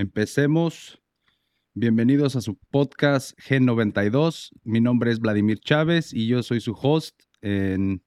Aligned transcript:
Empecemos. 0.00 0.98
Bienvenidos 1.74 2.34
a 2.34 2.40
su 2.40 2.56
podcast 2.70 3.38
G92. 3.38 4.48
Mi 4.64 4.80
nombre 4.80 5.10
es 5.10 5.20
Vladimir 5.20 5.60
Chávez 5.60 6.14
y 6.14 6.26
yo 6.26 6.42
soy 6.42 6.62
su 6.62 6.72
host 6.72 7.20
en 7.42 8.02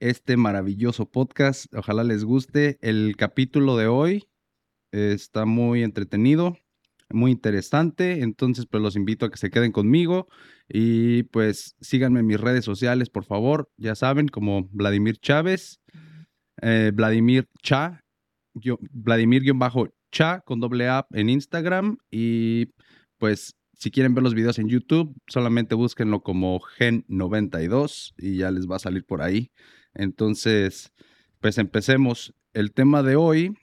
este 0.00 0.38
maravilloso 0.38 1.10
podcast. 1.10 1.66
Ojalá 1.74 2.02
les 2.02 2.24
guste. 2.24 2.78
El 2.80 3.14
capítulo 3.18 3.76
de 3.76 3.88
hoy 3.88 4.26
está 4.90 5.44
muy 5.44 5.82
entretenido, 5.82 6.56
muy 7.10 7.32
interesante. 7.32 8.22
Entonces, 8.22 8.64
pues 8.64 8.82
los 8.82 8.96
invito 8.96 9.26
a 9.26 9.30
que 9.30 9.36
se 9.36 9.50
queden 9.50 9.70
conmigo 9.70 10.28
y 10.66 11.24
pues 11.24 11.76
síganme 11.82 12.20
en 12.20 12.26
mis 12.26 12.40
redes 12.40 12.64
sociales, 12.64 13.10
por 13.10 13.26
favor. 13.26 13.70
Ya 13.76 13.94
saben, 13.96 14.28
como 14.28 14.66
Vladimir 14.72 15.18
Chávez, 15.18 15.82
eh, 16.62 16.90
Vladimir 16.94 17.50
Cha, 17.62 18.02
Vladimir-Cha 18.54 19.52
con 20.44 20.60
doble 20.60 20.88
A 20.88 21.06
en 21.12 21.28
Instagram 21.28 21.98
y 22.10 22.72
pues 23.18 23.54
si 23.74 23.90
quieren 23.90 24.14
ver 24.14 24.24
los 24.24 24.34
videos 24.34 24.58
en 24.58 24.68
YouTube, 24.68 25.14
solamente 25.28 25.74
búsquenlo 25.74 26.20
como 26.20 26.58
Gen92 26.60 28.14
y 28.18 28.38
ya 28.38 28.50
les 28.50 28.68
va 28.68 28.76
a 28.76 28.80
salir 28.80 29.04
por 29.04 29.22
ahí. 29.22 29.52
Entonces, 29.94 30.92
pues 31.40 31.58
empecemos. 31.58 32.34
El 32.54 32.72
tema 32.72 33.02
de 33.04 33.14
hoy 33.14 33.56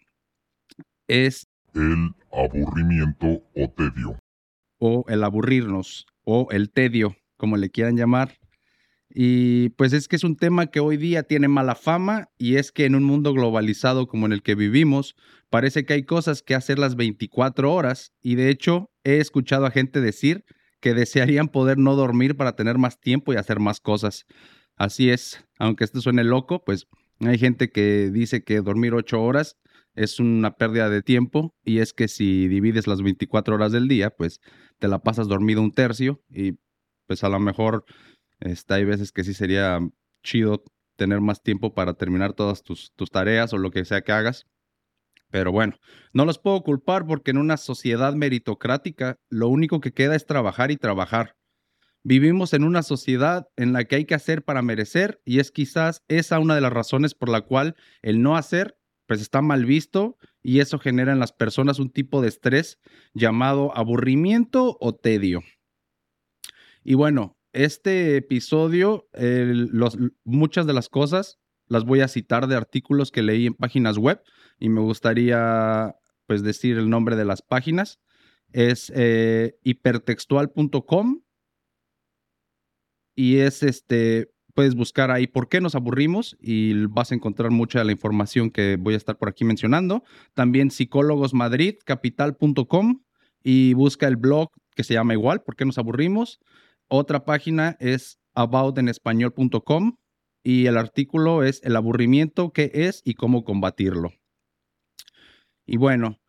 es 1.07 1.47
el 1.73 2.11
aburrimiento 2.31 3.43
o 3.55 3.69
tedio. 3.75 4.19
O 4.77 5.03
el 5.09 5.23
aburrirnos, 5.23 6.05
o 6.23 6.47
el 6.51 6.69
tedio, 6.69 7.17
como 7.35 7.57
le 7.57 7.69
quieran 7.69 7.97
llamar. 7.97 8.37
Y 9.17 9.69
pues 9.69 9.93
es 9.93 10.09
que 10.09 10.17
es 10.17 10.25
un 10.25 10.35
tema 10.35 10.67
que 10.67 10.81
hoy 10.81 10.97
día 10.97 11.23
tiene 11.23 11.47
mala 11.47 11.75
fama 11.75 12.27
y 12.37 12.57
es 12.57 12.73
que 12.73 12.83
en 12.83 12.95
un 12.95 13.05
mundo 13.05 13.31
globalizado 13.31 14.07
como 14.07 14.25
en 14.25 14.33
el 14.33 14.43
que 14.43 14.55
vivimos, 14.55 15.15
parece 15.49 15.85
que 15.85 15.93
hay 15.93 16.03
cosas 16.03 16.41
que 16.41 16.53
hacer 16.53 16.79
las 16.79 16.97
24 16.97 17.71
horas 17.71 18.11
y 18.21 18.35
de 18.35 18.49
hecho 18.49 18.91
he 19.05 19.19
escuchado 19.19 19.65
a 19.65 19.71
gente 19.71 20.01
decir 20.01 20.43
que 20.81 20.93
desearían 20.93 21.47
poder 21.47 21.77
no 21.77 21.95
dormir 21.95 22.35
para 22.35 22.57
tener 22.57 22.77
más 22.77 22.99
tiempo 22.99 23.31
y 23.31 23.37
hacer 23.37 23.61
más 23.61 23.79
cosas. 23.79 24.25
Así 24.75 25.09
es, 25.09 25.45
aunque 25.59 25.85
esto 25.85 26.01
suene 26.01 26.25
loco, 26.25 26.65
pues 26.65 26.87
hay 27.21 27.37
gente 27.37 27.69
que 27.69 28.09
dice 28.11 28.43
que 28.43 28.59
dormir 28.59 28.93
8 28.93 29.23
horas 29.23 29.55
es 29.93 30.19
una 30.19 30.57
pérdida 30.57 30.89
de 30.89 31.01
tiempo 31.01 31.55
y 31.63 31.79
es 31.79 31.93
que 31.93 32.09
si 32.09 32.49
divides 32.49 32.85
las 32.85 33.01
24 33.01 33.55
horas 33.55 33.71
del 33.71 33.87
día, 33.87 34.09
pues 34.09 34.41
te 34.77 34.89
la 34.89 34.99
pasas 34.99 35.29
dormido 35.29 35.61
un 35.61 35.71
tercio 35.71 36.21
y 36.29 36.57
pues 37.07 37.23
a 37.23 37.29
lo 37.29 37.39
mejor 37.39 37.85
este, 38.39 38.73
hay 38.73 38.85
veces 38.85 39.11
que 39.11 39.23
sí 39.23 39.33
sería 39.33 39.79
chido 40.23 40.63
tener 40.95 41.21
más 41.21 41.41
tiempo 41.41 41.73
para 41.73 41.93
terminar 41.93 42.33
todas 42.33 42.63
tus, 42.63 42.91
tus 42.95 43.11
tareas 43.11 43.53
o 43.53 43.57
lo 43.57 43.71
que 43.71 43.85
sea 43.85 44.01
que 44.01 44.11
hagas. 44.11 44.47
Pero 45.29 45.51
bueno, 45.51 45.75
no 46.13 46.25
los 46.25 46.39
puedo 46.39 46.61
culpar 46.61 47.05
porque 47.05 47.31
en 47.31 47.37
una 47.37 47.57
sociedad 47.57 48.13
meritocrática 48.13 49.17
lo 49.29 49.49
único 49.49 49.81
que 49.81 49.91
queda 49.91 50.15
es 50.15 50.25
trabajar 50.25 50.71
y 50.71 50.77
trabajar. 50.77 51.35
Vivimos 52.03 52.53
en 52.53 52.63
una 52.63 52.83
sociedad 52.83 53.49
en 53.55 53.73
la 53.73 53.83
que 53.85 53.95
hay 53.95 54.05
que 54.05 54.13
hacer 54.13 54.43
para 54.43 54.61
merecer 54.61 55.21
y 55.25 55.39
es 55.39 55.51
quizás 55.51 56.03
esa 56.07 56.39
una 56.39 56.55
de 56.55 56.61
las 56.61 56.71
razones 56.71 57.15
por 57.15 57.29
la 57.29 57.41
cual 57.41 57.75
el 58.03 58.21
no 58.21 58.37
hacer 58.37 58.77
pues 59.07 59.21
está 59.21 59.41
mal 59.41 59.65
visto 59.65 60.17
y 60.41 60.59
eso 60.59 60.79
genera 60.79 61.11
en 61.11 61.19
las 61.19 61.33
personas 61.33 61.79
un 61.79 61.89
tipo 61.89 62.21
de 62.21 62.27
estrés 62.27 62.79
llamado 63.13 63.75
aburrimiento 63.75 64.77
o 64.79 64.95
tedio. 64.95 65.41
Y 66.83 66.93
bueno, 66.93 67.34
este 67.55 68.17
episodio, 68.17 69.07
muchas 70.23 70.67
de 70.67 70.73
las 70.73 70.89
cosas 70.89 71.39
las 71.67 71.85
voy 71.85 72.01
a 72.01 72.07
citar 72.07 72.47
de 72.47 72.55
artículos 72.55 73.11
que 73.11 73.23
leí 73.23 73.47
en 73.47 73.55
páginas 73.55 73.97
web 73.97 74.21
y 74.59 74.69
me 74.69 74.81
gustaría 74.81 75.95
pues 76.27 76.43
decir 76.43 76.77
el 76.77 76.87
nombre 76.89 77.15
de 77.15 77.25
las 77.25 77.41
páginas. 77.41 77.99
Es 78.51 78.91
eh, 78.95 79.57
hipertextual.com 79.63 81.21
y 83.15 83.37
es 83.37 83.63
este, 83.63 84.31
puedes 84.53 84.75
buscar 84.75 85.09
ahí 85.11 85.25
por 85.27 85.49
qué 85.49 85.61
nos 85.61 85.75
aburrimos 85.75 86.37
y 86.39 86.85
vas 86.87 87.11
a 87.11 87.15
encontrar 87.15 87.51
mucha 87.51 87.79
de 87.79 87.85
la 87.85 87.93
información 87.93 88.51
que 88.51 88.77
voy 88.79 88.93
a 88.93 88.97
estar 88.97 89.17
por 89.17 89.29
aquí 89.29 89.45
mencionando. 89.45 90.03
También 90.33 90.71
psicólogosmadridcapital.com 90.71 93.01
y 93.43 93.73
busca 93.73 94.07
el 94.07 94.15
blog 94.17 94.49
que 94.75 94.83
se 94.83 94.93
llama 94.93 95.13
igual, 95.13 95.41
¿por 95.41 95.55
qué 95.55 95.65
nos 95.65 95.77
aburrimos? 95.77 96.39
Otra 96.87 97.25
página 97.25 97.77
es 97.79 98.19
aboutenespañol.com 98.33 99.97
y 100.43 100.67
el 100.67 100.77
artículo 100.77 101.43
es 101.43 101.61
el 101.63 101.75
aburrimiento, 101.75 102.51
qué 102.51 102.71
es 102.73 103.01
y 103.03 103.15
cómo 103.15 103.43
combatirlo. 103.43 104.11
Y 105.65 105.77
bueno, 105.77 106.19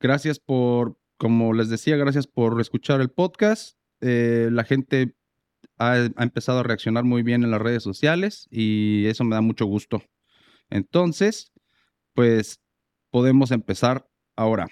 gracias 0.00 0.40
por, 0.40 0.98
como 1.16 1.52
les 1.52 1.68
decía, 1.68 1.96
gracias 1.96 2.26
por 2.26 2.60
escuchar 2.60 3.00
el 3.00 3.10
podcast. 3.10 3.78
Eh, 4.00 4.48
la 4.50 4.64
gente 4.64 5.14
ha, 5.78 5.96
empezado 6.18 6.60
a 6.60 6.62
reaccionar 6.64 7.04
muy 7.04 7.22
bien 7.22 7.44
en 7.44 7.50
las 7.50 7.62
redes 7.62 7.82
sociales 7.82 8.48
y 8.50 9.06
eso 9.06 9.24
me 9.24 9.36
da 9.36 9.40
mucho 9.40 9.66
gusto. 9.66 10.02
Entonces, 10.70 11.52
pues 12.14 12.60
podemos 13.10 13.50
empezar 13.50 14.08
ahora. 14.36 14.68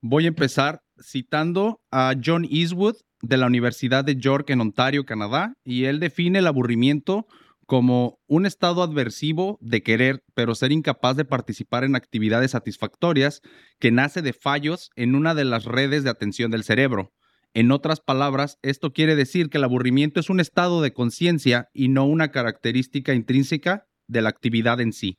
Voy 0.00 0.26
a 0.26 0.28
empezar 0.28 0.84
citando 1.00 1.82
a 1.90 2.14
John 2.22 2.46
Eastwood 2.48 2.96
de 3.22 3.36
la 3.36 3.46
Universidad 3.46 4.04
de 4.04 4.16
York 4.16 4.50
en 4.50 4.60
Ontario, 4.60 5.04
Canadá, 5.04 5.54
y 5.64 5.84
él 5.84 6.00
define 6.00 6.40
el 6.40 6.46
aburrimiento 6.46 7.26
como 7.66 8.18
un 8.26 8.46
estado 8.46 8.82
adversivo 8.82 9.58
de 9.60 9.82
querer, 9.82 10.22
pero 10.34 10.54
ser 10.54 10.70
incapaz 10.70 11.16
de 11.16 11.24
participar 11.24 11.82
en 11.84 11.96
actividades 11.96 12.52
satisfactorias 12.52 13.40
que 13.80 13.90
nace 13.90 14.22
de 14.22 14.32
fallos 14.32 14.90
en 14.94 15.14
una 15.14 15.34
de 15.34 15.44
las 15.44 15.64
redes 15.64 16.04
de 16.04 16.10
atención 16.10 16.50
del 16.50 16.62
cerebro, 16.62 17.12
en 17.56 17.72
otras 17.72 18.00
palabras, 18.00 18.58
esto 18.60 18.92
quiere 18.92 19.16
decir 19.16 19.48
que 19.48 19.56
el 19.56 19.64
aburrimiento 19.64 20.20
es 20.20 20.28
un 20.28 20.40
estado 20.40 20.82
de 20.82 20.92
conciencia 20.92 21.70
y 21.72 21.88
no 21.88 22.04
una 22.04 22.30
característica 22.30 23.14
intrínseca 23.14 23.86
de 24.06 24.20
la 24.20 24.28
actividad 24.28 24.78
en 24.82 24.92
sí. 24.92 25.16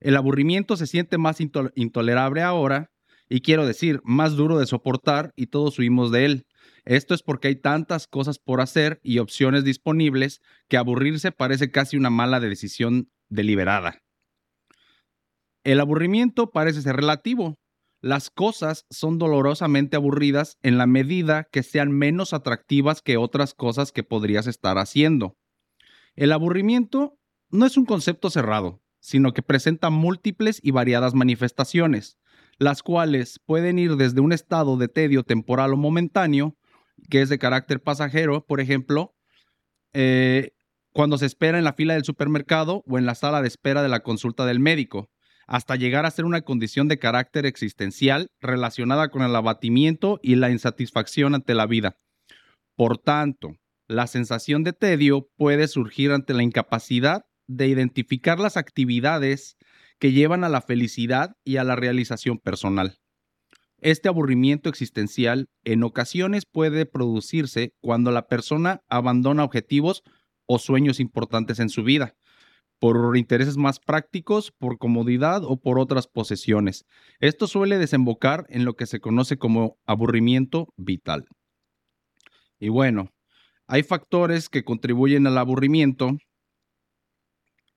El 0.00 0.16
aburrimiento 0.16 0.78
se 0.78 0.86
siente 0.86 1.18
más 1.18 1.36
intolerable 1.74 2.40
ahora 2.40 2.90
y 3.28 3.42
quiero 3.42 3.66
decir, 3.66 4.00
más 4.04 4.36
duro 4.36 4.58
de 4.58 4.64
soportar 4.64 5.34
y 5.36 5.48
todos 5.48 5.78
huimos 5.78 6.10
de 6.12 6.24
él. 6.24 6.46
Esto 6.88 7.12
es 7.12 7.22
porque 7.22 7.48
hay 7.48 7.56
tantas 7.56 8.06
cosas 8.06 8.38
por 8.38 8.62
hacer 8.62 8.98
y 9.02 9.18
opciones 9.18 9.62
disponibles 9.62 10.40
que 10.68 10.78
aburrirse 10.78 11.32
parece 11.32 11.70
casi 11.70 11.98
una 11.98 12.08
mala 12.08 12.40
decisión 12.40 13.10
deliberada. 13.28 13.98
El 15.64 15.80
aburrimiento 15.80 16.50
parece 16.50 16.80
ser 16.80 16.96
relativo, 16.96 17.58
las 18.00 18.30
cosas 18.30 18.86
son 18.88 19.18
dolorosamente 19.18 19.96
aburridas 19.96 20.56
en 20.62 20.78
la 20.78 20.86
medida 20.86 21.44
que 21.52 21.62
sean 21.62 21.92
menos 21.92 22.32
atractivas 22.32 23.02
que 23.02 23.18
otras 23.18 23.52
cosas 23.52 23.92
que 23.92 24.02
podrías 24.02 24.46
estar 24.46 24.78
haciendo. 24.78 25.36
El 26.14 26.32
aburrimiento 26.32 27.18
no 27.50 27.66
es 27.66 27.76
un 27.76 27.84
concepto 27.84 28.30
cerrado, 28.30 28.80
sino 28.98 29.34
que 29.34 29.42
presenta 29.42 29.90
múltiples 29.90 30.58
y 30.62 30.70
variadas 30.70 31.12
manifestaciones, 31.12 32.16
las 32.56 32.82
cuales 32.82 33.40
pueden 33.44 33.78
ir 33.78 33.96
desde 33.96 34.22
un 34.22 34.32
estado 34.32 34.78
de 34.78 34.88
tedio 34.88 35.22
temporal 35.22 35.74
o 35.74 35.76
momentáneo, 35.76 36.56
que 37.10 37.22
es 37.22 37.28
de 37.28 37.38
carácter 37.38 37.82
pasajero, 37.82 38.44
por 38.46 38.60
ejemplo, 38.60 39.14
eh, 39.92 40.52
cuando 40.92 41.18
se 41.18 41.26
espera 41.26 41.58
en 41.58 41.64
la 41.64 41.74
fila 41.74 41.94
del 41.94 42.04
supermercado 42.04 42.82
o 42.86 42.98
en 42.98 43.06
la 43.06 43.14
sala 43.14 43.42
de 43.42 43.48
espera 43.48 43.82
de 43.82 43.88
la 43.88 44.00
consulta 44.00 44.46
del 44.46 44.60
médico, 44.60 45.10
hasta 45.46 45.76
llegar 45.76 46.04
a 46.04 46.10
ser 46.10 46.24
una 46.24 46.42
condición 46.42 46.88
de 46.88 46.98
carácter 46.98 47.46
existencial 47.46 48.28
relacionada 48.40 49.08
con 49.08 49.22
el 49.22 49.34
abatimiento 49.34 50.20
y 50.22 50.36
la 50.36 50.50
insatisfacción 50.50 51.34
ante 51.34 51.54
la 51.54 51.66
vida. 51.66 51.96
Por 52.76 52.98
tanto, 52.98 53.52
la 53.86 54.06
sensación 54.06 54.62
de 54.62 54.74
tedio 54.74 55.28
puede 55.36 55.66
surgir 55.66 56.12
ante 56.12 56.34
la 56.34 56.42
incapacidad 56.42 57.24
de 57.46 57.66
identificar 57.66 58.38
las 58.38 58.58
actividades 58.58 59.56
que 59.98 60.12
llevan 60.12 60.44
a 60.44 60.50
la 60.50 60.60
felicidad 60.60 61.36
y 61.44 61.56
a 61.56 61.64
la 61.64 61.76
realización 61.76 62.38
personal. 62.38 62.98
Este 63.80 64.08
aburrimiento 64.08 64.68
existencial 64.68 65.48
en 65.64 65.84
ocasiones 65.84 66.46
puede 66.46 66.84
producirse 66.84 67.74
cuando 67.80 68.10
la 68.10 68.26
persona 68.26 68.82
abandona 68.88 69.44
objetivos 69.44 70.02
o 70.46 70.58
sueños 70.58 70.98
importantes 70.98 71.60
en 71.60 71.68
su 71.68 71.84
vida, 71.84 72.16
por 72.80 73.16
intereses 73.16 73.56
más 73.56 73.78
prácticos, 73.78 74.50
por 74.50 74.78
comodidad 74.78 75.44
o 75.44 75.60
por 75.60 75.78
otras 75.78 76.08
posesiones. 76.08 76.86
Esto 77.20 77.46
suele 77.46 77.78
desembocar 77.78 78.46
en 78.48 78.64
lo 78.64 78.74
que 78.74 78.86
se 78.86 78.98
conoce 78.98 79.36
como 79.36 79.78
aburrimiento 79.86 80.72
vital. 80.76 81.26
Y 82.58 82.70
bueno, 82.70 83.10
hay 83.68 83.84
factores 83.84 84.48
que 84.48 84.64
contribuyen 84.64 85.26
al 85.26 85.38
aburrimiento 85.38 86.18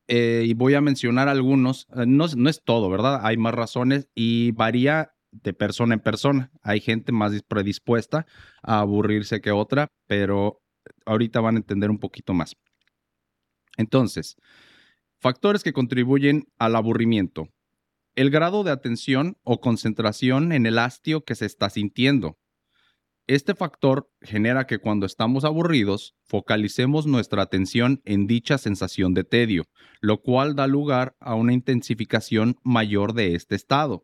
eh, 0.08 0.46
y 0.48 0.54
voy 0.56 0.74
a 0.74 0.82
mencionar 0.82 1.28
algunos. 1.28 1.88
Eh, 1.96 2.06
no, 2.08 2.26
no 2.36 2.50
es 2.50 2.62
todo, 2.64 2.90
¿verdad? 2.90 3.20
Hay 3.24 3.38
más 3.38 3.54
razones 3.54 4.08
y 4.16 4.52
varía 4.52 5.12
de 5.32 5.54
persona 5.54 5.94
en 5.96 6.00
persona. 6.02 6.52
Hay 6.62 6.80
gente 6.80 7.12
más 7.12 7.32
predispuesta 7.44 8.26
a 8.62 8.80
aburrirse 8.80 9.42
que 9.42 9.52
otra, 9.52 9.88
pero 10.08 10.62
ahorita 11.06 11.40
van 11.42 11.56
a 11.56 11.60
entender 11.60 11.90
un 11.90 12.00
poquito 12.00 12.34
más. 12.34 12.56
Entonces, 13.78 14.36
Factores 15.22 15.62
que 15.62 15.72
contribuyen 15.72 16.46
al 16.58 16.76
aburrimiento. 16.76 17.48
el 18.16 18.32
grado 18.32 18.64
de 18.64 18.72
atención 18.72 19.38
o 19.44 19.62
concentración 19.62 20.52
en 20.52 20.66
el 20.66 20.80
hastio 20.80 21.24
que 21.24 21.36
se 21.36 21.46
está 21.46 21.70
sintiendo. 21.70 22.38
Este 23.28 23.54
factor 23.54 24.10
genera 24.20 24.66
que 24.66 24.80
cuando 24.80 25.06
estamos 25.06 25.46
aburridos, 25.46 26.16
focalicemos 26.26 27.06
nuestra 27.06 27.44
atención 27.44 28.02
en 28.04 28.26
dicha 28.26 28.58
sensación 28.58 29.14
de 29.14 29.24
tedio, 29.24 29.64
lo 30.02 30.22
cual 30.22 30.56
da 30.56 30.66
lugar 30.66 31.16
a 31.20 31.36
una 31.36 31.54
intensificación 31.54 32.56
mayor 32.64 33.14
de 33.14 33.36
este 33.36 33.56
estado. 33.56 34.04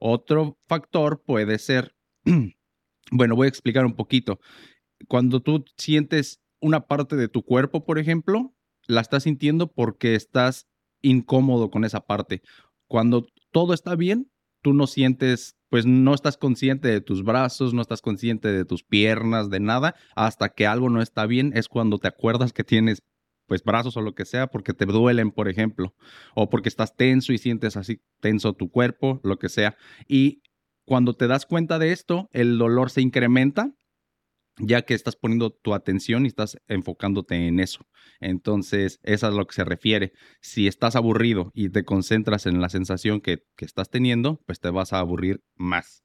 Otro 0.00 0.58
factor 0.66 1.22
puede 1.24 1.58
ser, 1.58 1.94
bueno, 3.12 3.36
voy 3.36 3.44
a 3.44 3.48
explicar 3.48 3.84
un 3.84 3.94
poquito. 3.94 4.40
Cuando 5.08 5.40
tú 5.40 5.64
sientes 5.76 6.40
una 6.60 6.86
parte 6.86 7.16
de 7.16 7.28
tu 7.28 7.42
cuerpo, 7.42 7.84
por 7.84 7.98
ejemplo, 7.98 8.54
la 8.86 9.02
estás 9.02 9.24
sintiendo 9.24 9.70
porque 9.72 10.14
estás 10.14 10.66
incómodo 11.02 11.70
con 11.70 11.84
esa 11.84 12.00
parte. 12.00 12.42
Cuando 12.88 13.26
todo 13.52 13.74
está 13.74 13.94
bien, 13.94 14.30
tú 14.62 14.72
no 14.72 14.86
sientes, 14.86 15.56
pues 15.68 15.84
no 15.86 16.14
estás 16.14 16.36
consciente 16.36 16.88
de 16.88 17.00
tus 17.00 17.22
brazos, 17.22 17.74
no 17.74 17.82
estás 17.82 18.00
consciente 18.00 18.52
de 18.52 18.64
tus 18.64 18.82
piernas, 18.82 19.50
de 19.50 19.60
nada, 19.60 19.94
hasta 20.16 20.48
que 20.48 20.66
algo 20.66 20.88
no 20.90 21.02
está 21.02 21.26
bien, 21.26 21.52
es 21.54 21.68
cuando 21.68 21.98
te 21.98 22.08
acuerdas 22.08 22.52
que 22.52 22.64
tienes 22.64 23.02
pues 23.50 23.64
brazos 23.64 23.96
o 23.96 24.00
lo 24.00 24.14
que 24.14 24.24
sea, 24.24 24.46
porque 24.46 24.74
te 24.74 24.86
duelen, 24.86 25.32
por 25.32 25.48
ejemplo, 25.48 25.92
o 26.36 26.48
porque 26.48 26.68
estás 26.68 26.94
tenso 26.94 27.32
y 27.32 27.38
sientes 27.38 27.76
así 27.76 28.00
tenso 28.20 28.52
tu 28.52 28.70
cuerpo, 28.70 29.20
lo 29.24 29.40
que 29.40 29.48
sea. 29.48 29.76
Y 30.06 30.44
cuando 30.84 31.14
te 31.14 31.26
das 31.26 31.46
cuenta 31.46 31.80
de 31.80 31.90
esto, 31.90 32.28
el 32.30 32.58
dolor 32.58 32.90
se 32.90 33.00
incrementa 33.00 33.72
ya 34.56 34.82
que 34.82 34.94
estás 34.94 35.16
poniendo 35.16 35.50
tu 35.50 35.74
atención 35.74 36.26
y 36.26 36.28
estás 36.28 36.58
enfocándote 36.68 37.48
en 37.48 37.58
eso. 37.58 37.88
Entonces, 38.20 39.00
eso 39.02 39.26
es 39.26 39.32
a 39.34 39.36
lo 39.36 39.48
que 39.48 39.54
se 39.54 39.64
refiere. 39.64 40.12
Si 40.40 40.68
estás 40.68 40.94
aburrido 40.94 41.50
y 41.52 41.70
te 41.70 41.82
concentras 41.82 42.46
en 42.46 42.60
la 42.60 42.68
sensación 42.68 43.20
que, 43.20 43.42
estás 43.58 43.90
teniendo, 43.90 44.40
pues 44.46 44.60
te 44.60 44.70
vas 44.70 44.92
a 44.92 45.00
aburrir 45.00 45.42
más. 45.56 46.04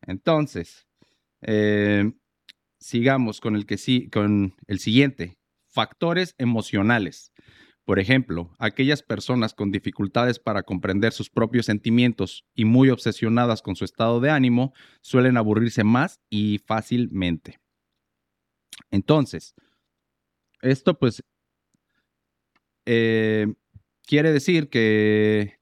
Entonces, 0.00 0.86
eh, 1.42 2.12
sigamos 2.78 3.42
con 3.42 3.56
el 3.56 3.66
que 3.66 3.76
sí, 3.76 4.08
con 4.08 4.54
el 4.66 4.78
siguiente. 4.78 5.37
Factores 5.78 6.34
emocionales. 6.38 7.32
Por 7.84 8.00
ejemplo, 8.00 8.52
aquellas 8.58 9.00
personas 9.00 9.54
con 9.54 9.70
dificultades 9.70 10.40
para 10.40 10.64
comprender 10.64 11.12
sus 11.12 11.30
propios 11.30 11.66
sentimientos 11.66 12.44
y 12.52 12.64
muy 12.64 12.90
obsesionadas 12.90 13.62
con 13.62 13.76
su 13.76 13.84
estado 13.84 14.18
de 14.18 14.28
ánimo 14.28 14.74
suelen 15.02 15.36
aburrirse 15.36 15.84
más 15.84 16.20
y 16.28 16.58
fácilmente. 16.66 17.60
Entonces, 18.90 19.54
esto 20.62 20.98
pues 20.98 21.22
eh, 22.84 23.46
quiere 24.04 24.32
decir 24.32 24.70
que 24.70 25.57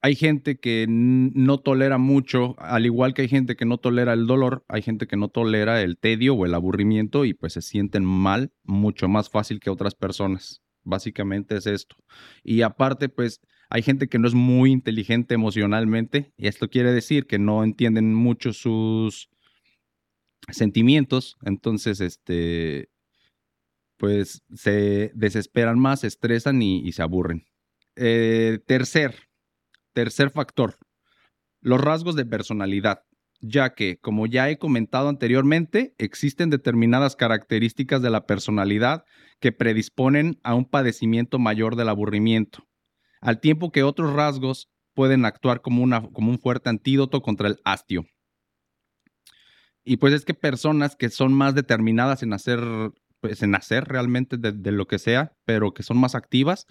hay 0.00 0.14
gente 0.14 0.58
que 0.58 0.86
no 0.88 1.58
tolera 1.58 1.98
mucho, 1.98 2.54
al 2.58 2.86
igual 2.86 3.14
que 3.14 3.22
hay 3.22 3.28
gente 3.28 3.56
que 3.56 3.64
no 3.64 3.78
tolera 3.78 4.12
el 4.12 4.26
dolor, 4.26 4.64
hay 4.68 4.82
gente 4.82 5.06
que 5.06 5.16
no 5.16 5.28
tolera 5.28 5.82
el 5.82 5.98
tedio 5.98 6.34
o 6.34 6.46
el 6.46 6.54
aburrimiento 6.54 7.24
y 7.24 7.34
pues 7.34 7.54
se 7.54 7.62
sienten 7.62 8.04
mal 8.04 8.52
mucho 8.62 9.08
más 9.08 9.28
fácil 9.28 9.60
que 9.60 9.70
otras 9.70 9.94
personas. 9.94 10.62
Básicamente 10.84 11.56
es 11.56 11.66
esto. 11.66 11.96
Y 12.44 12.62
aparte, 12.62 13.08
pues 13.08 13.40
hay 13.70 13.82
gente 13.82 14.08
que 14.08 14.18
no 14.18 14.28
es 14.28 14.34
muy 14.34 14.70
inteligente 14.70 15.34
emocionalmente 15.34 16.32
y 16.36 16.46
esto 16.46 16.68
quiere 16.68 16.92
decir 16.92 17.26
que 17.26 17.38
no 17.38 17.64
entienden 17.64 18.14
mucho 18.14 18.52
sus 18.52 19.28
sentimientos, 20.50 21.36
entonces, 21.42 22.00
este, 22.00 22.88
pues 23.98 24.42
se 24.54 25.10
desesperan 25.14 25.78
más, 25.78 26.00
se 26.00 26.06
estresan 26.06 26.62
y, 26.62 26.92
se 26.92 27.02
aburren. 27.02 27.44
Eh, 27.96 28.60
tercer, 28.66 29.27
tercer 29.98 30.30
factor, 30.30 30.76
los 31.60 31.80
rasgos 31.80 32.14
de 32.14 32.24
personalidad, 32.24 33.02
ya 33.40 33.74
que, 33.74 33.98
como 33.98 34.26
ya 34.26 34.48
he 34.48 34.56
comentado 34.56 35.08
anteriormente, 35.08 35.96
existen 35.98 36.50
determinadas 36.50 37.16
características 37.16 38.00
de 38.00 38.10
la 38.10 38.24
personalidad 38.24 39.02
que 39.40 39.50
predisponen 39.50 40.38
a 40.44 40.54
un 40.54 40.66
padecimiento 40.66 41.40
mayor 41.40 41.74
del 41.74 41.88
aburrimiento, 41.88 42.64
al 43.20 43.40
tiempo 43.40 43.72
que 43.72 43.82
otros 43.82 44.12
rasgos 44.12 44.70
pueden 44.94 45.24
actuar 45.24 45.62
como, 45.62 45.82
una, 45.82 46.00
como 46.12 46.30
un 46.30 46.38
fuerte 46.38 46.68
antídoto 46.68 47.20
contra 47.20 47.48
el 47.48 47.58
hastio. 47.64 48.06
Y 49.82 49.96
pues 49.96 50.14
es 50.14 50.24
que 50.24 50.34
personas 50.34 50.94
que 50.94 51.08
son 51.08 51.32
más 51.32 51.56
determinadas 51.56 52.22
en 52.22 52.34
hacer, 52.34 52.60
pues 53.18 53.42
en 53.42 53.56
hacer 53.56 53.82
realmente 53.86 54.36
de, 54.36 54.70
lo 54.70 54.86
que 54.86 55.00
sea, 55.00 55.32
pero 55.44 55.74
que 55.74 55.82
son 55.82 55.98
más 55.98 56.14
activas, 56.14 56.68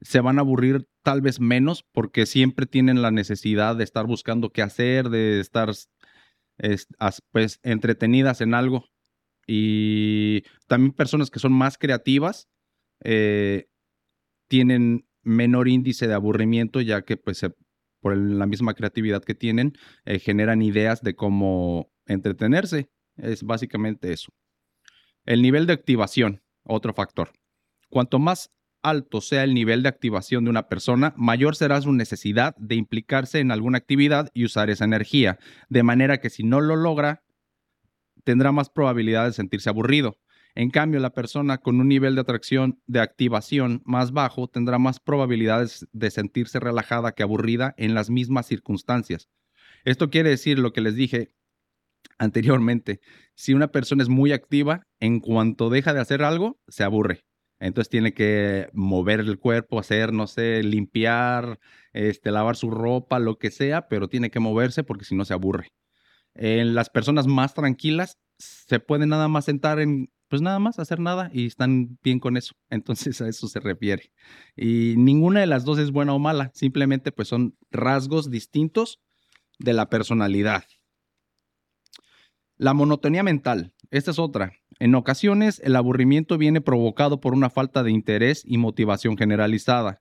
se 0.00 0.20
van 0.20 0.38
a 0.38 0.42
aburrir 0.42 0.88
tal 1.02 1.20
vez 1.20 1.40
menos 1.40 1.84
porque 1.92 2.26
siempre 2.26 2.66
tienen 2.66 3.02
la 3.02 3.10
necesidad 3.10 3.76
de 3.76 3.84
estar 3.84 4.06
buscando 4.06 4.50
qué 4.50 4.62
hacer, 4.62 5.10
de 5.10 5.40
estar 5.40 5.70
pues 7.32 7.60
entretenidas 7.62 8.40
en 8.40 8.54
algo. 8.54 8.86
Y 9.46 10.42
también 10.66 10.92
personas 10.92 11.30
que 11.30 11.38
son 11.40 11.52
más 11.52 11.76
creativas 11.76 12.48
eh, 13.02 13.68
tienen 14.48 15.06
menor 15.22 15.68
índice 15.68 16.06
de 16.06 16.14
aburrimiento 16.14 16.80
ya 16.80 17.02
que 17.02 17.16
pues 17.16 17.44
por 18.00 18.16
la 18.16 18.46
misma 18.46 18.74
creatividad 18.74 19.22
que 19.22 19.34
tienen 19.34 19.74
eh, 20.04 20.18
generan 20.18 20.62
ideas 20.62 21.02
de 21.02 21.14
cómo 21.14 21.92
entretenerse. 22.06 22.90
Es 23.16 23.42
básicamente 23.42 24.12
eso. 24.12 24.32
El 25.26 25.42
nivel 25.42 25.66
de 25.66 25.74
activación, 25.74 26.42
otro 26.64 26.94
factor. 26.94 27.30
Cuanto 27.90 28.18
más 28.18 28.50
alto 28.82 29.20
sea 29.20 29.44
el 29.44 29.54
nivel 29.54 29.82
de 29.82 29.88
activación 29.88 30.44
de 30.44 30.50
una 30.50 30.68
persona, 30.68 31.14
mayor 31.16 31.56
será 31.56 31.80
su 31.80 31.92
necesidad 31.92 32.56
de 32.56 32.74
implicarse 32.74 33.40
en 33.40 33.50
alguna 33.50 33.78
actividad 33.78 34.30
y 34.34 34.44
usar 34.44 34.70
esa 34.70 34.84
energía, 34.84 35.38
de 35.68 35.82
manera 35.82 36.18
que 36.18 36.30
si 36.30 36.42
no 36.42 36.60
lo 36.60 36.76
logra, 36.76 37.22
tendrá 38.24 38.52
más 38.52 38.70
probabilidad 38.70 39.26
de 39.26 39.32
sentirse 39.32 39.68
aburrido. 39.68 40.18
En 40.54 40.70
cambio, 40.70 41.00
la 41.00 41.12
persona 41.12 41.58
con 41.58 41.80
un 41.80 41.88
nivel 41.88 42.14
de 42.14 42.22
atracción 42.22 42.80
de 42.86 43.00
activación 43.00 43.82
más 43.84 44.12
bajo 44.12 44.48
tendrá 44.48 44.78
más 44.78 44.98
probabilidades 44.98 45.86
de 45.92 46.10
sentirse 46.10 46.58
relajada 46.58 47.12
que 47.12 47.22
aburrida 47.22 47.74
en 47.76 47.94
las 47.94 48.10
mismas 48.10 48.46
circunstancias. 48.46 49.28
Esto 49.84 50.10
quiere 50.10 50.30
decir 50.30 50.58
lo 50.58 50.72
que 50.72 50.80
les 50.80 50.94
dije 50.96 51.28
anteriormente, 52.18 53.00
si 53.34 53.54
una 53.54 53.68
persona 53.68 54.02
es 54.02 54.08
muy 54.08 54.32
activa, 54.32 54.86
en 54.98 55.20
cuanto 55.20 55.70
deja 55.70 55.94
de 55.94 56.00
hacer 56.00 56.22
algo, 56.22 56.60
se 56.68 56.84
aburre. 56.84 57.24
Entonces 57.60 57.90
tiene 57.90 58.14
que 58.14 58.70
mover 58.72 59.20
el 59.20 59.38
cuerpo, 59.38 59.78
hacer, 59.78 60.12
no 60.12 60.26
sé, 60.26 60.62
limpiar, 60.62 61.60
este, 61.92 62.30
lavar 62.30 62.56
su 62.56 62.70
ropa, 62.70 63.18
lo 63.18 63.38
que 63.38 63.50
sea, 63.50 63.86
pero 63.88 64.08
tiene 64.08 64.30
que 64.30 64.40
moverse 64.40 64.82
porque 64.82 65.04
si 65.04 65.14
no 65.14 65.26
se 65.26 65.34
aburre. 65.34 65.68
En 66.34 66.74
las 66.74 66.88
personas 66.88 67.26
más 67.26 67.54
tranquilas 67.54 68.18
se 68.38 68.80
pueden 68.80 69.10
nada 69.10 69.28
más 69.28 69.44
sentar 69.44 69.78
en, 69.78 70.10
pues 70.28 70.40
nada 70.40 70.58
más 70.58 70.78
hacer 70.78 71.00
nada 71.00 71.30
y 71.34 71.46
están 71.46 71.98
bien 72.02 72.18
con 72.18 72.38
eso. 72.38 72.54
Entonces 72.70 73.20
a 73.20 73.28
eso 73.28 73.46
se 73.46 73.60
refiere. 73.60 74.12
Y 74.56 74.94
ninguna 74.96 75.40
de 75.40 75.46
las 75.46 75.64
dos 75.64 75.78
es 75.78 75.90
buena 75.90 76.14
o 76.14 76.18
mala, 76.18 76.50
simplemente 76.54 77.12
pues 77.12 77.28
son 77.28 77.56
rasgos 77.70 78.30
distintos 78.30 79.00
de 79.58 79.74
la 79.74 79.90
personalidad. 79.90 80.64
La 82.56 82.72
monotonía 82.74 83.22
mental, 83.22 83.74
esta 83.90 84.12
es 84.12 84.18
otra. 84.18 84.52
En 84.80 84.94
ocasiones, 84.94 85.60
el 85.62 85.76
aburrimiento 85.76 86.38
viene 86.38 86.62
provocado 86.62 87.20
por 87.20 87.34
una 87.34 87.50
falta 87.50 87.82
de 87.82 87.90
interés 87.90 88.42
y 88.46 88.56
motivación 88.56 89.18
generalizada. 89.18 90.00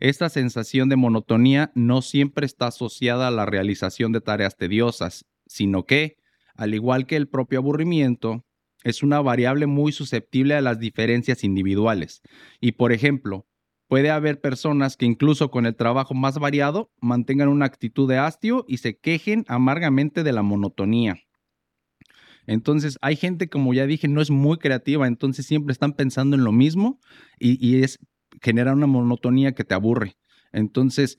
Esta 0.00 0.30
sensación 0.30 0.88
de 0.88 0.96
monotonía 0.96 1.72
no 1.74 2.00
siempre 2.00 2.46
está 2.46 2.68
asociada 2.68 3.28
a 3.28 3.30
la 3.30 3.44
realización 3.44 4.12
de 4.12 4.22
tareas 4.22 4.56
tediosas, 4.56 5.26
sino 5.46 5.84
que, 5.84 6.16
al 6.56 6.74
igual 6.74 7.06
que 7.06 7.16
el 7.16 7.28
propio 7.28 7.58
aburrimiento, 7.58 8.46
es 8.82 9.02
una 9.02 9.20
variable 9.20 9.66
muy 9.66 9.92
susceptible 9.92 10.54
a 10.54 10.62
las 10.62 10.78
diferencias 10.78 11.44
individuales. 11.44 12.22
Y, 12.60 12.72
por 12.72 12.92
ejemplo, 12.92 13.46
puede 13.88 14.10
haber 14.10 14.40
personas 14.40 14.96
que 14.96 15.04
incluso 15.04 15.50
con 15.50 15.66
el 15.66 15.76
trabajo 15.76 16.14
más 16.14 16.38
variado 16.38 16.90
mantengan 16.98 17.48
una 17.48 17.66
actitud 17.66 18.08
de 18.08 18.16
hastio 18.16 18.64
y 18.68 18.78
se 18.78 18.96
quejen 18.96 19.44
amargamente 19.48 20.22
de 20.22 20.32
la 20.32 20.42
monotonía. 20.42 21.23
Entonces, 22.46 22.98
hay 23.00 23.16
gente, 23.16 23.48
como 23.48 23.74
ya 23.74 23.86
dije, 23.86 24.08
no 24.08 24.20
es 24.20 24.30
muy 24.30 24.58
creativa, 24.58 25.06
entonces 25.06 25.46
siempre 25.46 25.72
están 25.72 25.94
pensando 25.94 26.36
en 26.36 26.44
lo 26.44 26.52
mismo 26.52 27.00
y, 27.38 27.82
es 27.82 27.98
genera 28.42 28.72
una 28.72 28.86
monotonía 28.86 29.52
que 29.52 29.64
te 29.64 29.74
aburre. 29.74 30.16
Entonces, 30.52 31.18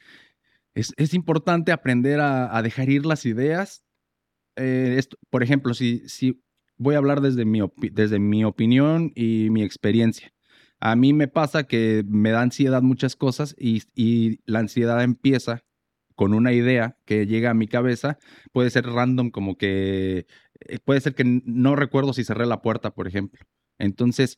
es, 0.73 1.13
importante 1.13 1.71
aprender 1.71 2.19
a, 2.19 2.61
dejar 2.61 2.89
ir 2.89 3.05
las 3.05 3.25
ideas. 3.25 3.83
Eh, 4.57 5.01
por 5.29 5.43
ejemplo, 5.43 5.73
si, 5.73 6.07
si 6.07 6.43
voy 6.77 6.95
a 6.95 6.99
hablar 6.99 7.21
desde 7.21 7.45
mi, 7.45 7.61
desde 7.91 8.19
mi 8.19 8.43
opinión 8.43 9.11
y 9.15 9.49
mi 9.49 9.63
experiencia. 9.63 10.33
A 10.79 10.95
mí 10.95 11.13
me 11.13 11.27
pasa 11.27 11.63
que 11.63 12.03
me 12.07 12.31
da 12.31 12.41
ansiedad 12.41 12.81
muchas 12.81 13.15
cosas 13.15 13.55
y, 13.57 13.83
y 13.95 14.41
la 14.45 14.59
ansiedad 14.59 15.01
empieza 15.03 15.63
con 16.15 16.33
una 16.33 16.53
idea 16.53 16.97
que 17.05 17.27
llega 17.27 17.51
a 17.51 17.53
mi 17.53 17.67
cabeza, 17.67 18.17
puede 18.51 18.69
ser 18.69 18.85
random, 18.85 19.31
como 19.31 19.57
que 19.57 20.25
puede 20.83 21.01
ser 21.01 21.15
que 21.15 21.23
no 21.25 21.75
recuerdo 21.75 22.13
si 22.13 22.23
cerré 22.23 22.45
la 22.45 22.61
puerta, 22.61 22.93
por 22.93 23.07
ejemplo. 23.07 23.45
Entonces, 23.77 24.37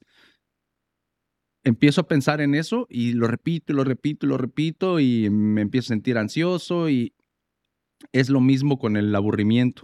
empiezo 1.64 2.02
a 2.02 2.08
pensar 2.08 2.42
en 2.42 2.56
eso 2.56 2.88
y 2.90 3.14
lo 3.14 3.28
repito, 3.28 3.74
y 3.74 3.76
lo 3.76 3.84
repito, 3.84 4.26
y 4.26 4.30
lo 4.30 4.38
repito 4.38 5.00
y 5.00 5.30
me 5.30 5.62
empiezo 5.62 5.88
a 5.88 5.96
sentir 5.96 6.18
ansioso 6.18 6.90
y 6.90 7.14
es 8.12 8.30
lo 8.30 8.42
mismo 8.42 8.78
con 8.80 8.96
el 8.98 9.14
aburrimiento. 9.16 9.84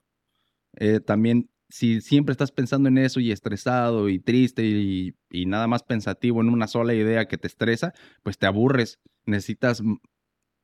Eh, 0.76 1.00
también 1.00 1.50
si 1.70 2.02
siempre 2.02 2.34
estás 2.34 2.52
pensando 2.52 2.88
en 2.88 3.00
eso 3.00 3.20
y 3.20 3.32
estresado 3.32 4.08
y 4.10 4.20
triste 4.20 4.64
y, 4.64 5.16
nada 5.48 5.68
más 5.68 5.82
pensativo 5.82 6.40
en 6.42 6.50
una 6.50 6.68
sola 6.68 6.94
idea 6.94 7.28
que 7.28 7.40
te 7.40 7.48
estresa, 7.48 7.94
pues 8.22 8.38
te 8.38 8.46
aburres. 8.46 9.00
Necesitas 9.26 9.82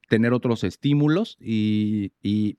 tener 0.10 0.34
otros 0.34 0.64
estímulos 0.66 1.38
y, 1.40 2.10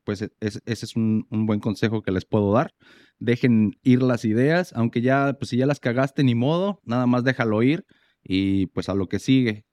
pues 0.04 0.22
e, 0.22 0.30
ese 0.40 0.60
es 0.66 0.96
un, 0.96 1.26
buen 1.30 1.60
consejo 1.60 2.02
que 2.02 2.12
les 2.12 2.24
puedo 2.24 2.52
dar. 2.52 2.74
Dejen 3.18 3.72
ir 3.82 4.02
las 4.02 4.24
ideas, 4.24 4.72
aunque 4.74 5.02
ya, 5.02 5.34
pues 5.38 5.50
si 5.50 5.58
ya 5.58 5.66
las 5.66 5.80
cagaste, 5.80 6.24
ni 6.24 6.34
modo, 6.34 6.80
nada 6.84 7.06
más 7.06 7.24
déjalo 7.24 7.62
ir 7.62 7.84
y 8.22 8.66
pues 8.68 8.88
a 8.88 8.94
lo 8.94 9.08
que 9.08 9.18
sigue. 9.18 9.66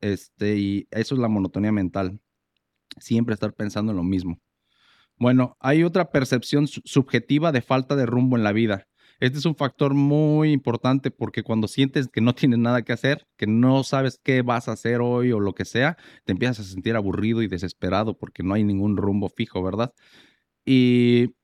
Este, 0.00 0.56
y 0.56 0.88
eso 0.90 1.14
es 1.14 1.20
la 1.20 1.28
monotonía 1.28 1.72
mental. 1.72 2.20
Siempre 2.98 3.34
estar 3.34 3.52
pensando 3.52 3.92
en 3.92 3.96
lo 3.96 4.04
mismo. 4.04 4.40
Bueno, 5.18 5.56
hay 5.60 5.82
otra 5.82 6.10
percepción 6.10 6.66
subjetiva 6.66 7.50
de 7.50 7.62
falta 7.62 7.96
de 7.96 8.06
rumbo 8.06 8.36
en 8.36 8.44
la 8.44 8.52
vida. 8.52 8.86
Este 9.18 9.38
es 9.38 9.46
un 9.46 9.56
factor 9.56 9.94
muy 9.94 10.52
importante 10.52 11.10
porque 11.10 11.42
cuando 11.42 11.68
sientes 11.68 12.08
que 12.08 12.20
no 12.20 12.34
tienes 12.34 12.58
nada 12.58 12.82
que 12.82 12.92
hacer, 12.92 13.26
que 13.36 13.46
no 13.46 13.82
sabes 13.82 14.20
qué 14.22 14.42
vas 14.42 14.68
a 14.68 14.72
hacer 14.72 15.00
hoy 15.00 15.32
o 15.32 15.40
lo 15.40 15.54
que 15.54 15.64
sea, 15.64 15.96
te 16.24 16.32
empiezas 16.32 16.60
a 16.60 16.64
sentir 16.64 16.96
aburrido 16.96 17.42
y 17.42 17.48
desesperado 17.48 18.18
porque 18.18 18.42
no 18.42 18.54
hay 18.54 18.64
ningún 18.64 18.96
rumbo 18.96 19.28
fijo, 19.30 19.62
¿verdad? 19.62 19.94
Y 20.66 21.34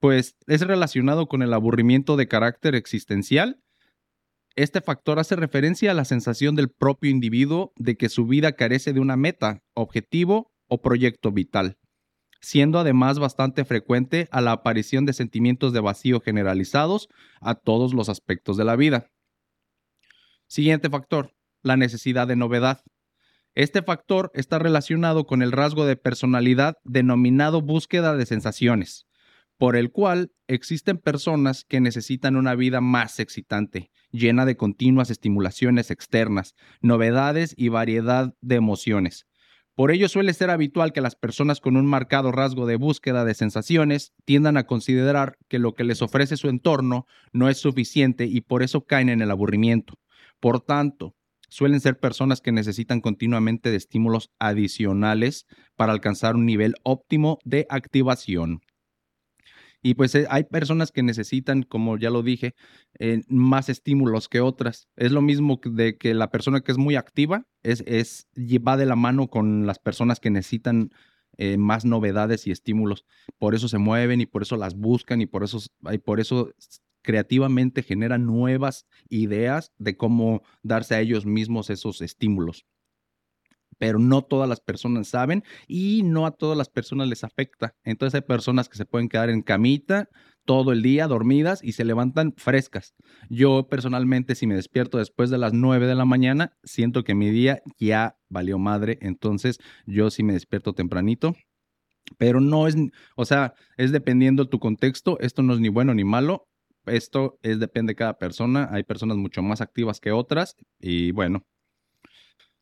pues 0.00 0.36
es 0.46 0.62
relacionado 0.62 1.26
con 1.28 1.42
el 1.42 1.52
aburrimiento 1.52 2.16
de 2.16 2.28
carácter 2.28 2.74
existencial. 2.74 3.60
Este 4.56 4.80
factor 4.80 5.18
hace 5.18 5.36
referencia 5.36 5.90
a 5.90 5.94
la 5.94 6.04
sensación 6.04 6.54
del 6.54 6.70
propio 6.70 7.10
individuo 7.10 7.72
de 7.76 7.96
que 7.96 8.08
su 8.08 8.26
vida 8.26 8.52
carece 8.52 8.92
de 8.92 9.00
una 9.00 9.16
meta, 9.16 9.62
objetivo 9.74 10.52
o 10.68 10.80
proyecto 10.80 11.32
vital 11.32 11.76
siendo 12.44 12.78
además 12.78 13.18
bastante 13.18 13.64
frecuente 13.64 14.28
a 14.30 14.42
la 14.42 14.52
aparición 14.52 15.06
de 15.06 15.14
sentimientos 15.14 15.72
de 15.72 15.80
vacío 15.80 16.20
generalizados 16.20 17.08
a 17.40 17.54
todos 17.54 17.94
los 17.94 18.10
aspectos 18.10 18.58
de 18.58 18.64
la 18.64 18.76
vida. 18.76 19.10
Siguiente 20.46 20.90
factor, 20.90 21.32
la 21.62 21.78
necesidad 21.78 22.28
de 22.28 22.36
novedad. 22.36 22.82
Este 23.54 23.82
factor 23.82 24.30
está 24.34 24.58
relacionado 24.58 25.24
con 25.24 25.40
el 25.40 25.52
rasgo 25.52 25.86
de 25.86 25.96
personalidad 25.96 26.76
denominado 26.84 27.62
búsqueda 27.62 28.14
de 28.14 28.26
sensaciones, 28.26 29.06
por 29.56 29.74
el 29.74 29.90
cual 29.90 30.30
existen 30.46 30.98
personas 30.98 31.64
que 31.64 31.80
necesitan 31.80 32.36
una 32.36 32.54
vida 32.54 32.82
más 32.82 33.20
excitante, 33.20 33.90
llena 34.10 34.44
de 34.44 34.56
continuas 34.56 35.08
estimulaciones 35.08 35.90
externas, 35.90 36.54
novedades 36.82 37.54
y 37.56 37.68
variedad 37.68 38.34
de 38.42 38.56
emociones, 38.56 39.24
por 39.74 39.90
ello 39.90 40.08
suele 40.08 40.32
ser 40.34 40.50
habitual 40.50 40.92
que 40.92 41.00
las 41.00 41.16
personas 41.16 41.60
con 41.60 41.76
un 41.76 41.86
marcado 41.86 42.30
rasgo 42.30 42.66
de 42.66 42.76
búsqueda 42.76 43.24
de 43.24 43.34
sensaciones 43.34 44.12
tiendan 44.24 44.56
a 44.56 44.66
considerar 44.66 45.36
que 45.48 45.58
lo 45.58 45.74
que 45.74 45.84
les 45.84 46.00
ofrece 46.00 46.36
su 46.36 46.48
entorno 46.48 47.06
no 47.32 47.48
es 47.48 47.58
suficiente 47.58 48.26
y 48.26 48.40
por 48.40 48.62
eso 48.62 48.84
caen 48.84 49.08
en 49.08 49.20
el 49.20 49.30
aburrimiento. 49.30 49.94
Por 50.38 50.60
tanto, 50.60 51.16
suelen 51.48 51.80
ser 51.80 51.98
personas 51.98 52.40
que 52.40 52.52
necesitan 52.52 53.00
continuamente 53.00 53.70
de 53.70 53.76
estímulos 53.76 54.30
adicionales 54.38 55.46
para 55.76 55.92
alcanzar 55.92 56.36
un 56.36 56.46
nivel 56.46 56.74
óptimo 56.84 57.38
de 57.44 57.66
activación. 57.68 58.60
Y 59.86 59.96
pues 59.96 60.14
eh, 60.14 60.26
hay 60.30 60.44
personas 60.44 60.92
que 60.92 61.02
necesitan, 61.02 61.62
como 61.62 61.98
ya 61.98 62.08
lo 62.08 62.22
dije, 62.22 62.54
eh, 62.98 63.20
más 63.28 63.68
estímulos 63.68 64.30
que 64.30 64.40
otras. 64.40 64.88
Es 64.96 65.12
lo 65.12 65.20
mismo 65.20 65.60
de 65.62 65.98
que 65.98 66.14
la 66.14 66.30
persona 66.30 66.62
que 66.62 66.72
es 66.72 66.78
muy 66.78 66.96
activa 66.96 67.46
es, 67.62 67.84
es 67.86 68.26
va 68.66 68.78
de 68.78 68.86
la 68.86 68.96
mano 68.96 69.28
con 69.28 69.66
las 69.66 69.78
personas 69.78 70.20
que 70.20 70.30
necesitan 70.30 70.88
eh, 71.36 71.58
más 71.58 71.84
novedades 71.84 72.46
y 72.46 72.50
estímulos. 72.50 73.04
Por 73.36 73.54
eso 73.54 73.68
se 73.68 73.76
mueven 73.76 74.22
y 74.22 74.26
por 74.26 74.40
eso 74.40 74.56
las 74.56 74.74
buscan 74.74 75.20
y 75.20 75.26
por 75.26 75.44
eso, 75.44 75.58
y 75.92 75.98
por 75.98 76.18
eso 76.18 76.50
creativamente 77.02 77.82
generan 77.82 78.24
nuevas 78.24 78.86
ideas 79.10 79.74
de 79.76 79.98
cómo 79.98 80.40
darse 80.62 80.94
a 80.94 81.00
ellos 81.00 81.26
mismos 81.26 81.68
esos 81.68 82.00
estímulos 82.00 82.64
pero 83.78 83.98
no 83.98 84.22
todas 84.22 84.48
las 84.48 84.60
personas 84.60 85.08
saben 85.08 85.44
y 85.66 86.02
no 86.02 86.26
a 86.26 86.32
todas 86.32 86.56
las 86.56 86.68
personas 86.68 87.08
les 87.08 87.24
afecta. 87.24 87.74
Entonces 87.84 88.14
hay 88.14 88.26
personas 88.26 88.68
que 88.68 88.76
se 88.76 88.86
pueden 88.86 89.08
quedar 89.08 89.30
en 89.30 89.42
camita 89.42 90.08
todo 90.44 90.72
el 90.72 90.82
día 90.82 91.06
dormidas 91.06 91.62
y 91.62 91.72
se 91.72 91.84
levantan 91.84 92.34
frescas. 92.36 92.94
Yo 93.30 93.68
personalmente 93.68 94.34
si 94.34 94.46
me 94.46 94.54
despierto 94.54 94.98
después 94.98 95.30
de 95.30 95.38
las 95.38 95.52
9 95.52 95.86
de 95.86 95.94
la 95.94 96.04
mañana, 96.04 96.52
siento 96.62 97.04
que 97.04 97.14
mi 97.14 97.30
día 97.30 97.62
ya 97.78 98.16
valió 98.28 98.58
madre, 98.58 98.98
entonces 99.00 99.58
yo 99.86 100.10
sí 100.10 100.22
me 100.22 100.34
despierto 100.34 100.72
tempranito. 100.72 101.34
Pero 102.18 102.40
no 102.40 102.66
es, 102.68 102.76
o 103.16 103.24
sea, 103.24 103.54
es 103.78 103.90
dependiendo 103.90 104.44
de 104.44 104.50
tu 104.50 104.58
contexto, 104.58 105.18
esto 105.20 105.42
no 105.42 105.54
es 105.54 105.60
ni 105.60 105.70
bueno 105.70 105.94
ni 105.94 106.04
malo, 106.04 106.46
esto 106.84 107.38
es 107.42 107.58
depende 107.58 107.92
de 107.92 107.96
cada 107.96 108.18
persona, 108.18 108.68
hay 108.70 108.82
personas 108.82 109.16
mucho 109.16 109.42
más 109.42 109.62
activas 109.62 110.00
que 110.00 110.12
otras 110.12 110.54
y 110.78 111.12
bueno, 111.12 111.46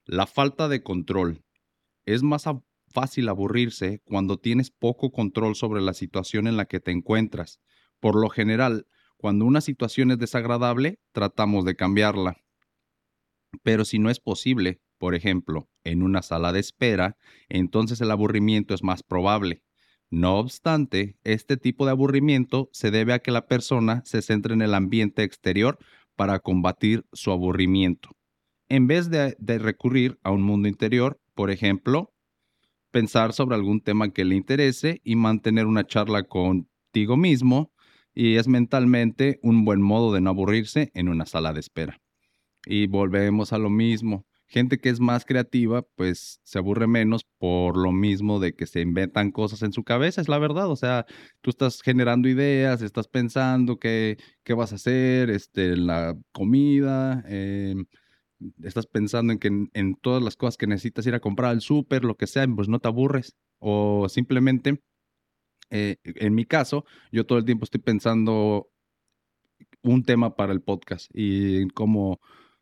la 0.05 0.27
falta 0.27 0.69
de 0.69 0.83
control. 0.83 1.45
Es 2.07 2.23
más 2.23 2.45
fácil 2.89 3.29
aburrirse 3.29 4.01
cuando 4.05 4.39
tienes 4.39 4.71
poco 4.71 5.13
control 5.13 5.55
sobre 5.55 5.81
la 5.81 5.95
situación 5.95 6.47
en 6.47 6.57
la 6.57 6.65
que 6.65 6.81
te 6.81 6.91
encuentras. 6.91 7.61
Por 8.01 8.21
lo 8.21 8.29
general, 8.29 8.87
cuando 9.17 9.45
una 9.45 9.61
situación 9.61 10.11
es 10.11 10.19
desagradable, 10.19 10.99
tratamos 11.13 11.65
de 11.65 11.77
cambiarla. 11.77 12.37
Pero 13.63 13.85
si 13.85 13.99
no 13.99 14.11
es 14.11 14.19
posible, 14.19 14.81
por 14.99 15.15
ejemplo, 15.15 15.69
en 15.85 16.03
una 16.03 16.23
sala 16.23 16.53
de 16.53 16.61
espera, 16.61 17.17
entonces 17.49 18.01
el 18.01 18.11
aburrimiento 18.11 18.75
es 18.75 18.83
más 18.83 19.03
probable. 19.03 19.63
No 20.11 20.39
obstante, 20.39 21.17
este 21.23 21.57
tipo 21.57 21.85
de 21.87 21.93
aburrimiento 21.93 22.69
se 22.73 22.91
debe 22.91 23.13
a 23.13 23.21
que 23.21 23.31
la 23.31 23.47
persona 23.47 24.03
se 24.05 24.21
centra 24.21 24.53
en 24.53 24.63
el 24.63 24.75
ambiente 24.75 25.23
exterior 25.23 25.79
para 26.17 26.41
combatir 26.41 27.07
su 27.13 27.31
aburrimiento 27.31 28.11
en 28.73 28.87
vez 28.87 29.11
de, 29.11 29.37
recurrir 29.59 30.19
a 30.23 30.31
un 30.31 30.41
mundo 30.41 30.67
interior, 30.67 31.21
por 31.35 31.51
ejemplo, 31.51 32.15
pensar 32.91 33.35
sobre 33.35 33.55
algún 33.55 33.83
tema 33.83 34.09
que 34.09 34.25
le 34.25 34.35
interese 34.35 35.03
y 35.05 35.15
mantener 35.15 35.67
una 35.67 35.87
charla 35.87 36.23
contigo 36.23 37.19
mismo, 37.19 37.71
y 38.15 38.37
es 38.37 38.49
mentalmente 38.49 39.39
un 39.43 39.67
buen 39.67 39.83
modo 39.83 40.15
de 40.15 40.23
no 40.23 40.31
aburrirse 40.31 40.91
en 40.95 41.11
una 41.11 41.27
sala 41.27 41.53
de 41.53 41.61
espera. 41.61 42.01
Y 42.65 42.87
volvemos 42.87 43.53
a 43.53 43.59
lo 43.59 43.69
mismo. 43.69 44.25
Gente 44.47 44.79
que 44.79 44.89
es 44.89 45.01
más 45.01 45.27
creativa, 45.27 45.83
pues 45.95 46.41
se 46.43 46.59
aburre 46.59 46.87
menos 46.87 47.27
por 47.39 47.77
lo 47.77 47.93
mismo 47.93 48.41
de 48.41 48.55
que 48.55 48.67
se 48.67 48.81
inventan 48.81 49.33
cosas 49.33 49.63
en 49.63 49.75
su 49.75 49.85
cabeza, 49.85 50.23
es 50.23 50.31
la 50.31 50.39
verdad. 50.39 50.71
O 50.71 50.77
sea, 50.77 51.05
tú 51.43 51.51
estás 51.51 51.83
generando 51.83 52.27
ideas, 52.27 52.81
estás 52.81 53.07
pensando 53.07 53.79
qué, 53.79 54.17
qué 54.45 54.55
vas 54.55 54.73
a 54.73 54.77
hacer, 54.77 55.29
este, 55.29 55.77
la 55.77 56.17
comida, 56.33 57.23
eh, 57.29 57.75
estás 58.63 58.87
pensando 58.87 59.33
en 59.33 59.39
que 59.39 59.49
en, 59.49 59.95
todas 59.97 60.23
las 60.23 60.37
cosas 60.37 60.57
que 60.57 60.67
necesitas 60.67 61.07
ir 61.07 61.15
a 61.15 61.21
comprar 61.21 61.51
al 61.51 61.61
súper, 61.61 62.05
lo 62.05 62.17
que 62.17 62.27
sea, 62.27 62.47
pues 62.49 62.69
no 62.69 62.79
te 62.79 62.89
aburres. 62.89 63.37
O 63.59 64.09
simplemente, 64.09 64.81
eh, 65.71 65.97
en 66.05 66.35
mi 66.35 66.45
caso, 66.45 66.85
yo 67.11 67.27
todo 67.27 67.39
el 67.39 67.45
tiempo 67.45 67.65
estoy 67.65 67.81
pensando 67.81 68.69
un 69.83 70.05
tema 70.05 70.37
para 70.37 70.53
el 70.53 70.63
podcast 70.63 71.11
y 71.13 71.69
cómo, 71.71 72.21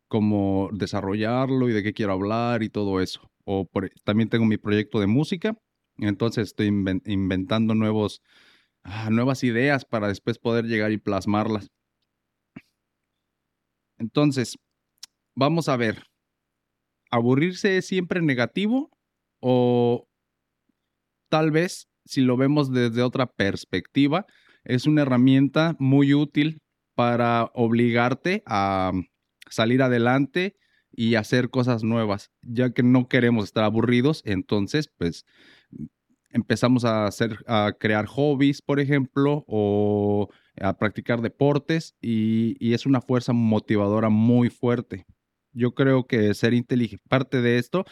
cómo 0.09 0.71
desarrollarlo 0.73 1.69
y 1.69 1.73
de 1.73 1.83
qué 1.83 1.93
quiero 1.93 2.13
hablar 2.13 2.63
y 2.63 2.69
todo 2.71 3.01
eso. 3.01 3.31
O 3.45 3.69
también 4.05 4.29
tengo 4.29 4.47
mi 4.47 4.59
proyecto 4.59 5.01
de 5.01 5.07
música, 5.07 5.57
entonces 5.99 6.49
estoy 6.49 6.67
inventando 6.67 7.75
nuevos, 7.75 8.23
ah, 8.85 9.11
nuevas 9.11 9.45
ideas 9.45 9.85
para 9.85 10.09
después 10.09 10.39
poder 10.39 10.67
llegar 10.67 10.93
y 10.93 10.99
plasmarlas. 10.99 11.69
Entonces, 13.99 14.57
vamos 15.35 15.69
a 15.69 15.77
ver, 15.77 16.05
¿aburrirse 17.11 17.77
es 17.77 17.87
siempre 17.87 18.23
negativo 18.23 18.91
o 19.41 20.09
tal 21.29 21.51
vez 21.51 21.89
si 22.05 22.21
lo 22.21 22.37
vemos 22.37 22.73
desde 22.73 23.03
otra 23.03 23.27
perspectiva, 23.27 24.27
es 24.65 24.87
una 24.87 25.03
herramienta 25.03 25.77
muy 25.79 26.13
útil 26.15 26.61
para 26.95 27.51
obligarte 27.55 28.43
a 28.47 28.93
salir 29.49 29.83
adelante 29.83 30.57
y 30.93 31.15
hacer 31.15 31.51
cosas 31.51 31.85
nuevas, 31.85 32.31
ya 32.43 32.71
que 32.71 32.83
no 32.83 33.09
queremos 33.09 33.45
estar 33.45 33.65
aburridos, 33.65 34.23
entonces 34.25 34.91
pues 34.99 35.25
empezamos 36.31 36.85
a 36.85 37.07
hacer 37.07 37.39
a 37.47 37.73
crear 37.79 38.07
hobbies, 38.07 38.61
por 38.63 38.81
ejemplo, 38.81 39.45
o 39.47 40.29
a 40.61 40.77
practicar 40.77 41.23
deportes 41.23 41.95
y, 42.01 42.57
y 42.59 42.75
es 42.75 42.87
una 42.87 43.01
fuerza 43.01 43.33
motivadora 43.33 44.09
muy 44.09 44.51
fuerte. 44.51 45.07
Yo 45.53 45.73
creo 45.73 46.07
que 46.07 46.33
ser 46.35 46.55
inteligente, 46.55 47.03
parte 47.09 47.43
de 47.43 47.59
esto, 47.59 47.85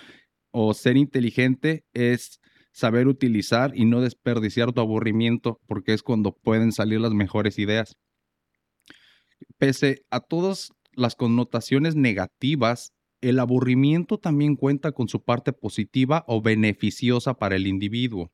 o 0.50 0.75
ser 0.75 0.97
inteligente 0.97 1.85
es 1.93 2.41
saber 2.73 3.09
utilizar 3.09 3.73
y 3.75 3.85
no 3.85 4.00
desperdiciar 4.00 4.73
tu 4.73 4.81
aburrimiento, 4.81 5.61
porque 5.67 5.93
es 5.93 6.03
cuando 6.03 6.33
pueden 6.33 6.73
salir 6.73 7.00
las 7.00 7.12
mejores 7.12 7.59
ideas. 7.59 7.97
Pese 9.59 10.03
a 10.11 10.21
todas 10.21 10.71
las 10.93 11.15
connotaciones 11.15 11.97
negativas, 11.97 12.93
el 13.21 13.41
aburrimiento 13.41 14.19
también 14.19 14.55
cuenta 14.55 14.93
con 14.93 15.09
su 15.09 15.23
parte 15.23 15.53
positiva 15.53 16.25
o 16.29 16.41
beneficiosa 16.41 17.35
para 17.35 17.57
el 17.57 17.67
individuo. 17.67 18.31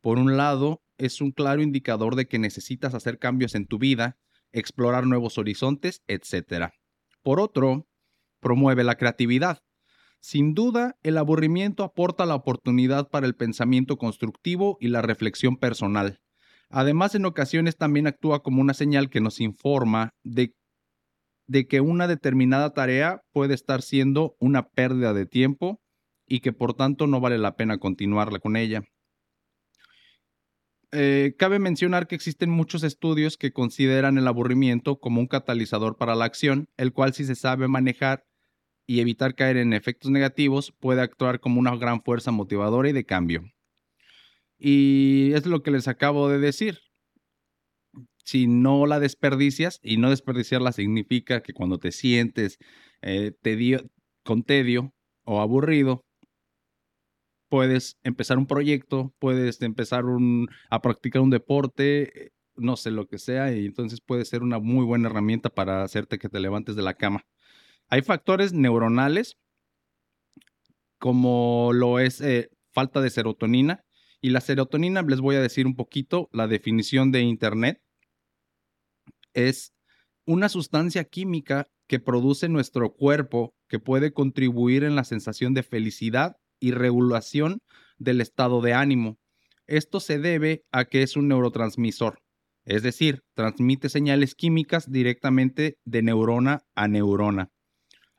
Por 0.00 0.18
un 0.18 0.36
lado, 0.36 0.82
es 0.98 1.20
un 1.20 1.32
claro 1.32 1.62
indicador 1.62 2.14
de 2.14 2.26
que 2.26 2.38
necesitas 2.38 2.94
hacer 2.94 3.18
cambios 3.18 3.54
en 3.54 3.66
tu 3.66 3.78
vida, 3.78 4.16
explorar 4.52 5.06
nuevos 5.06 5.38
horizontes, 5.38 6.02
etc. 6.06 6.70
Por 7.22 7.40
otro, 7.40 7.88
promueve 8.40 8.84
la 8.84 8.96
creatividad. 8.96 9.58
Sin 10.20 10.52
duda, 10.54 10.96
el 11.02 11.16
aburrimiento 11.16 11.82
aporta 11.82 12.26
la 12.26 12.34
oportunidad 12.34 13.08
para 13.08 13.26
el 13.26 13.34
pensamiento 13.34 13.96
constructivo 13.96 14.76
y 14.80 14.88
la 14.88 15.00
reflexión 15.00 15.56
personal. 15.56 16.18
Además, 16.68 17.14
en 17.14 17.24
ocasiones 17.24 17.76
también 17.76 18.06
actúa 18.06 18.42
como 18.42 18.60
una 18.60 18.74
señal 18.74 19.08
que 19.08 19.20
nos 19.20 19.40
informa 19.40 20.10
de, 20.22 20.54
de, 21.48 21.66
que 21.66 21.80
una 21.80 22.06
determinada 22.06 22.74
tarea 22.74 23.22
puede 23.32 23.54
estar 23.54 23.82
siendo 23.82 24.36
una 24.38 24.68
pérdida 24.68 25.12
de 25.14 25.26
tiempo 25.26 25.80
y 26.26 26.40
que 26.40 26.52
por 26.52 26.74
tanto 26.74 27.06
no 27.06 27.20
vale 27.20 27.38
la 27.38 27.56
pena 27.56 27.78
continuarla 27.78 28.38
con 28.38 28.56
ella. 28.56 28.82
Eh, 30.92 31.34
cabe 31.38 31.58
mencionar 31.58 32.08
que 32.08 32.16
existen 32.16 32.50
muchos 32.50 32.82
estudios 32.82 33.36
que 33.36 33.52
consideran 33.52 34.18
el 34.18 34.26
aburrimiento 34.26 34.98
como 34.98 35.20
un 35.20 35.28
catalizador 35.28 35.96
para 35.96 36.14
la 36.14 36.24
acción, 36.24 36.68
el 36.76 36.92
cual 36.92 37.14
si 37.14 37.24
se 37.24 37.36
sabe 37.36 37.68
manejar 37.68 38.24
y 38.90 38.98
evitar 38.98 39.36
caer 39.36 39.56
en 39.56 39.72
efectos 39.72 40.10
negativos, 40.10 40.72
puede 40.80 41.00
actuar 41.00 41.38
como 41.38 41.60
una 41.60 41.76
gran 41.76 42.02
fuerza 42.02 42.32
motivadora 42.32 42.88
y 42.88 42.92
de 42.92 43.04
cambio. 43.04 43.44
Y 44.58 45.30
es 45.32 45.46
lo 45.46 45.62
que 45.62 45.70
les 45.70 45.86
acabo 45.86 46.28
de 46.28 46.40
decir. 46.40 46.80
Si 48.24 48.48
no 48.48 48.86
la 48.86 48.98
desperdicias, 48.98 49.78
y 49.80 49.98
no 49.98 50.10
desperdiciarla 50.10 50.72
significa 50.72 51.40
que 51.40 51.52
cuando 51.52 51.78
te 51.78 51.92
sientes 51.92 52.58
eh, 53.00 53.32
con 54.24 54.42
tedio 54.42 54.92
o 55.22 55.40
aburrido, 55.40 56.04
puedes 57.48 57.96
empezar 58.02 58.38
un 58.38 58.48
proyecto, 58.48 59.14
puedes 59.20 59.62
empezar 59.62 60.02
a 60.68 60.82
practicar 60.82 61.22
un 61.22 61.30
deporte, 61.30 62.32
no 62.56 62.74
sé 62.74 62.90
lo 62.90 63.06
que 63.06 63.18
sea, 63.18 63.52
y 63.54 63.66
entonces 63.66 64.00
puede 64.00 64.24
ser 64.24 64.42
una 64.42 64.58
muy 64.58 64.84
buena 64.84 65.08
herramienta 65.08 65.48
para 65.48 65.84
hacerte 65.84 66.18
que 66.18 66.28
te 66.28 66.40
levantes 66.40 66.74
de 66.74 66.82
la 66.82 66.94
cama. 66.94 67.24
Hay 67.90 68.02
factores 68.02 68.52
neuronales, 68.52 69.36
como 70.98 71.72
lo 71.74 71.98
es 71.98 72.20
eh, 72.20 72.50
falta 72.72 73.00
de 73.00 73.10
serotonina, 73.10 73.84
y 74.20 74.30
la 74.30 74.40
serotonina, 74.40 75.02
les 75.02 75.20
voy 75.20 75.34
a 75.34 75.40
decir 75.40 75.66
un 75.66 75.74
poquito 75.74 76.28
la 76.32 76.46
definición 76.46 77.10
de 77.10 77.22
Internet, 77.22 77.82
es 79.34 79.72
una 80.24 80.48
sustancia 80.48 81.04
química 81.04 81.66
que 81.88 81.98
produce 81.98 82.48
nuestro 82.48 82.92
cuerpo 82.92 83.54
que 83.68 83.80
puede 83.80 84.12
contribuir 84.12 84.84
en 84.84 84.94
la 84.94 85.02
sensación 85.02 85.52
de 85.54 85.64
felicidad 85.64 86.36
y 86.60 86.70
regulación 86.70 87.58
del 87.98 88.20
estado 88.20 88.60
de 88.60 88.72
ánimo. 88.72 89.18
Esto 89.66 89.98
se 89.98 90.20
debe 90.20 90.62
a 90.70 90.84
que 90.84 91.02
es 91.02 91.16
un 91.16 91.26
neurotransmisor, 91.26 92.20
es 92.64 92.84
decir, 92.84 93.22
transmite 93.34 93.88
señales 93.88 94.36
químicas 94.36 94.90
directamente 94.90 95.78
de 95.84 96.02
neurona 96.02 96.62
a 96.76 96.86
neurona. 96.86 97.50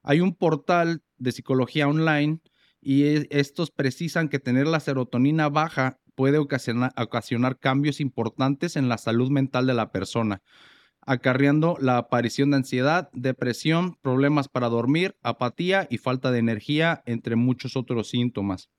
Hay 0.04 0.22
un 0.22 0.36
portal 0.36 1.04
de 1.18 1.32
psicología 1.32 1.88
online 1.88 2.40
y 2.82 3.04
estos 3.36 3.72
precisan 3.72 4.30
que 4.30 4.40
tener 4.40 4.68
la 4.68 4.80
serotonina 4.80 5.50
baja 5.50 6.00
puede 6.16 6.38
ocasionar, 6.38 6.92
ocasionar 6.98 7.60
cambios 7.60 8.00
importantes 8.00 8.76
en 8.76 8.90
la 8.90 8.98
salud 8.98 9.30
mental 9.30 9.68
de 9.68 9.74
la 9.74 9.92
persona, 9.92 10.42
acarreando 11.02 11.78
la 11.80 11.98
aparición 11.98 12.52
de 12.52 12.58
ansiedad, 12.58 13.10
depresión, 13.14 13.98
problemas 14.02 14.48
para 14.48 14.70
dormir, 14.70 15.16
apatía 15.22 15.88
y 15.90 15.98
falta 15.98 16.32
de 16.32 16.40
energía, 16.40 17.02
entre 17.06 17.36
muchos 17.36 17.76
otros 17.76 18.10
síntomas. 18.10 18.70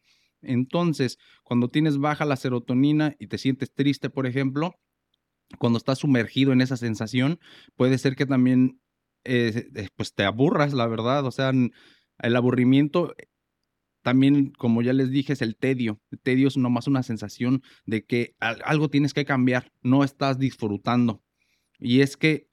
Entonces, 0.40 1.18
cuando 1.44 1.68
tienes 1.68 1.98
baja 1.98 2.24
la 2.24 2.36
serotonina 2.36 3.14
y 3.18 3.28
te 3.28 3.38
sientes 3.38 3.72
triste, 3.72 4.10
por 4.10 4.26
ejemplo, 4.26 4.74
cuando 5.58 5.76
estás 5.76 5.98
sumergido 5.98 6.52
en 6.52 6.60
esa 6.60 6.76
sensación, 6.76 7.38
puede 7.76 7.98
ser 7.98 8.16
que 8.16 8.26
también 8.26 8.80
eh, 9.24 9.68
eh, 9.74 9.88
pues 9.96 10.14
te 10.14 10.24
aburras, 10.24 10.72
la 10.72 10.86
verdad. 10.86 11.24
O 11.26 11.30
sea, 11.30 11.52
el 11.52 12.36
aburrimiento 12.36 13.14
también, 14.02 14.50
como 14.52 14.82
ya 14.82 14.92
les 14.92 15.10
dije, 15.10 15.32
es 15.32 15.42
el 15.42 15.56
tedio. 15.56 16.00
El 16.10 16.20
tedio 16.20 16.48
es 16.48 16.56
nomás 16.56 16.88
una 16.88 17.02
sensación 17.02 17.62
de 17.86 18.04
que 18.04 18.34
algo 18.38 18.90
tienes 18.90 19.14
que 19.14 19.24
cambiar, 19.24 19.72
no 19.82 20.04
estás 20.04 20.38
disfrutando. 20.38 21.22
Y 21.78 22.00
es 22.00 22.16
que 22.16 22.48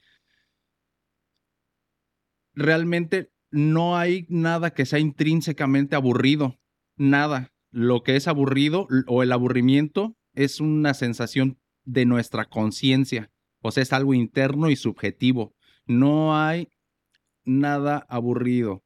realmente 2.53 3.31
no 3.51 3.97
hay 3.97 4.25
nada 4.29 4.71
que 4.71 4.85
sea 4.85 4.99
intrínsecamente 4.99 5.95
aburrido, 5.95 6.59
nada. 6.95 7.51
Lo 7.71 8.03
que 8.03 8.15
es 8.15 8.27
aburrido 8.27 8.87
o 9.07 9.23
el 9.23 9.31
aburrimiento 9.31 10.15
es 10.33 10.59
una 10.59 10.93
sensación 10.93 11.59
de 11.83 12.05
nuestra 12.05 12.45
conciencia, 12.45 13.31
o 13.61 13.71
sea, 13.71 13.83
es 13.83 13.93
algo 13.93 14.13
interno 14.13 14.69
y 14.69 14.75
subjetivo. 14.75 15.55
No 15.89 16.37
hay 16.37 16.69
nada 17.45 18.05
aburrido. 18.09 18.83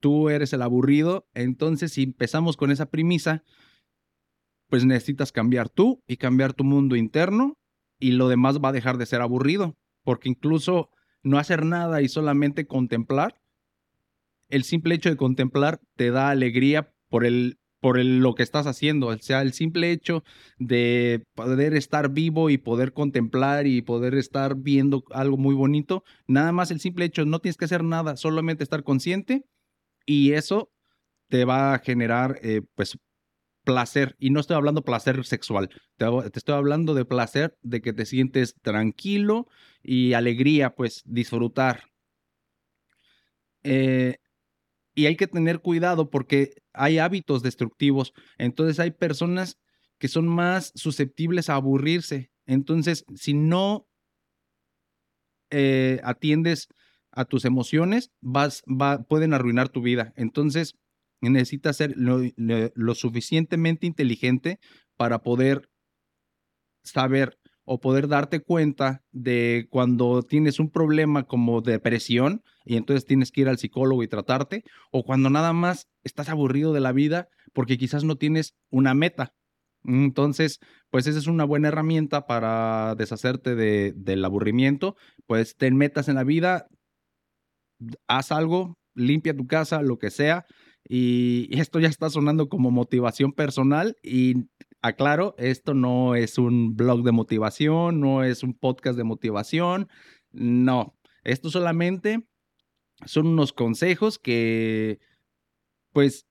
Tú 0.00 0.28
eres 0.28 0.52
el 0.52 0.62
aburrido, 0.62 1.26
entonces 1.34 1.92
si 1.92 2.04
empezamos 2.04 2.56
con 2.56 2.70
esa 2.70 2.86
premisa, 2.86 3.42
pues 4.68 4.84
necesitas 4.84 5.32
cambiar 5.32 5.68
tú 5.68 6.00
y 6.06 6.16
cambiar 6.16 6.52
tu 6.52 6.62
mundo 6.62 6.94
interno 6.94 7.58
y 7.98 8.12
lo 8.12 8.28
demás 8.28 8.60
va 8.60 8.68
a 8.68 8.72
dejar 8.72 8.98
de 8.98 9.06
ser 9.06 9.20
aburrido, 9.20 9.76
porque 10.04 10.28
incluso 10.28 10.90
no 11.24 11.38
hacer 11.38 11.64
nada 11.64 12.02
y 12.02 12.08
solamente 12.08 12.68
contemplar, 12.68 13.42
el 14.48 14.62
simple 14.62 14.94
hecho 14.94 15.10
de 15.10 15.16
contemplar 15.16 15.80
te 15.96 16.12
da 16.12 16.30
alegría 16.30 16.94
por 17.08 17.26
el 17.26 17.58
por 17.80 18.02
lo 18.04 18.34
que 18.34 18.42
estás 18.42 18.66
haciendo, 18.66 19.08
o 19.08 19.18
sea, 19.18 19.42
el 19.42 19.52
simple 19.52 19.92
hecho 19.92 20.24
de 20.58 21.24
poder 21.34 21.74
estar 21.74 22.10
vivo 22.10 22.50
y 22.50 22.58
poder 22.58 22.92
contemplar 22.92 23.66
y 23.66 23.82
poder 23.82 24.14
estar 24.14 24.56
viendo 24.56 25.04
algo 25.10 25.36
muy 25.36 25.54
bonito, 25.54 26.02
nada 26.26 26.52
más 26.52 26.70
el 26.70 26.80
simple 26.80 27.04
hecho, 27.04 27.24
no 27.24 27.38
tienes 27.40 27.56
que 27.56 27.66
hacer 27.66 27.84
nada, 27.84 28.16
solamente 28.16 28.64
estar 28.64 28.82
consciente 28.82 29.44
y 30.06 30.32
eso 30.32 30.70
te 31.28 31.44
va 31.44 31.74
a 31.74 31.78
generar 31.78 32.38
eh, 32.42 32.62
pues 32.74 32.98
placer, 33.64 34.16
y 34.18 34.30
no 34.30 34.40
estoy 34.40 34.56
hablando 34.56 34.82
placer 34.82 35.24
sexual, 35.24 35.68
te, 35.98 36.06
estoy 36.34 36.54
hablando 36.54 36.94
de 36.94 37.04
placer 37.04 37.56
de 37.62 37.82
que 37.82 37.92
te 37.92 38.06
sientes 38.06 38.54
tranquilo 38.62 39.46
y 39.82 40.14
alegría, 40.14 40.74
pues 40.74 41.02
disfrutar. 41.04 41.82
Eh, 43.62 44.16
y 44.98 45.06
hay 45.06 45.14
que 45.14 45.28
tener 45.28 45.60
cuidado 45.60 46.10
porque 46.10 46.60
hay 46.72 46.98
hábitos 46.98 47.44
destructivos, 47.44 48.14
entonces 48.36 48.80
hay 48.80 48.90
personas 48.90 49.56
que 50.00 50.08
son 50.08 50.26
más 50.26 50.72
susceptibles 50.74 51.48
a 51.48 51.54
aburrirse. 51.54 52.32
Entonces, 52.46 53.04
si 53.14 53.32
no 53.32 53.86
eh, 55.52 56.00
atiendes 56.02 56.66
a 57.12 57.26
tus 57.26 57.44
emociones, 57.44 58.10
vas, 58.20 58.64
va, 58.66 59.04
pueden 59.04 59.34
arruinar 59.34 59.68
tu 59.68 59.82
vida. 59.82 60.12
Entonces, 60.16 60.74
necesitas 61.20 61.76
ser 61.76 61.94
lo, 61.96 62.94
suficientemente 62.96 63.86
inteligente 63.86 64.58
para 64.96 65.22
poder 65.22 65.70
saber 66.82 67.38
o 67.68 67.80
poder 67.80 68.08
darte 68.08 68.40
cuenta 68.40 69.02
de 69.12 69.66
cuando 69.70 70.22
tienes 70.22 70.58
un 70.58 70.70
problema 70.70 71.24
como 71.24 71.60
depresión 71.60 72.42
y 72.64 72.76
entonces 72.76 73.04
tienes 73.04 73.30
que 73.30 73.42
ir 73.42 73.48
al 73.48 73.58
psicólogo 73.58 74.02
y 74.02 74.08
tratarte, 74.08 74.64
o 74.90 75.04
cuando 75.04 75.28
nada 75.28 75.52
más 75.52 75.86
estás 76.02 76.30
aburrido 76.30 76.72
de 76.72 76.80
la 76.80 76.92
vida 76.92 77.28
porque 77.52 77.76
quizás 77.76 78.04
no 78.04 78.16
tienes 78.16 78.54
una 78.70 78.94
meta. 78.94 79.34
Entonces, 79.84 80.60
pues 80.90 81.06
esa 81.06 81.18
es 81.18 81.26
una 81.26 81.44
buena 81.44 81.68
herramienta 81.68 82.26
para 82.26 82.94
deshacerte 82.96 83.54
de, 83.54 83.92
del 83.94 84.24
aburrimiento. 84.24 84.96
Pues 85.26 85.54
ten 85.54 85.76
metas 85.76 86.08
en 86.08 86.14
la 86.14 86.24
vida, 86.24 86.68
haz 88.06 88.32
algo, 88.32 88.78
limpia 88.94 89.36
tu 89.36 89.46
casa, 89.46 89.82
lo 89.82 89.98
que 89.98 90.10
sea, 90.10 90.46
y 90.88 91.48
esto 91.58 91.80
ya 91.80 91.88
está 91.88 92.08
sonando 92.08 92.48
como 92.48 92.70
motivación 92.70 93.32
personal 93.32 93.96
y 94.02 94.46
aclaro, 94.82 95.34
esto 95.38 95.74
no 95.74 96.14
es 96.14 96.38
un 96.38 96.76
blog 96.76 97.02
de 97.02 97.12
motivación, 97.12 98.00
no 98.00 98.24
es 98.24 98.42
un 98.42 98.54
podcast 98.54 98.96
de 98.96 99.04
motivación, 99.04 99.88
no, 100.30 100.96
esto 101.24 101.50
solamente 101.50 102.26
son 103.04 103.26
unos 103.26 103.52
consejos 103.52 104.18
que 104.18 104.98
pues 105.92 106.26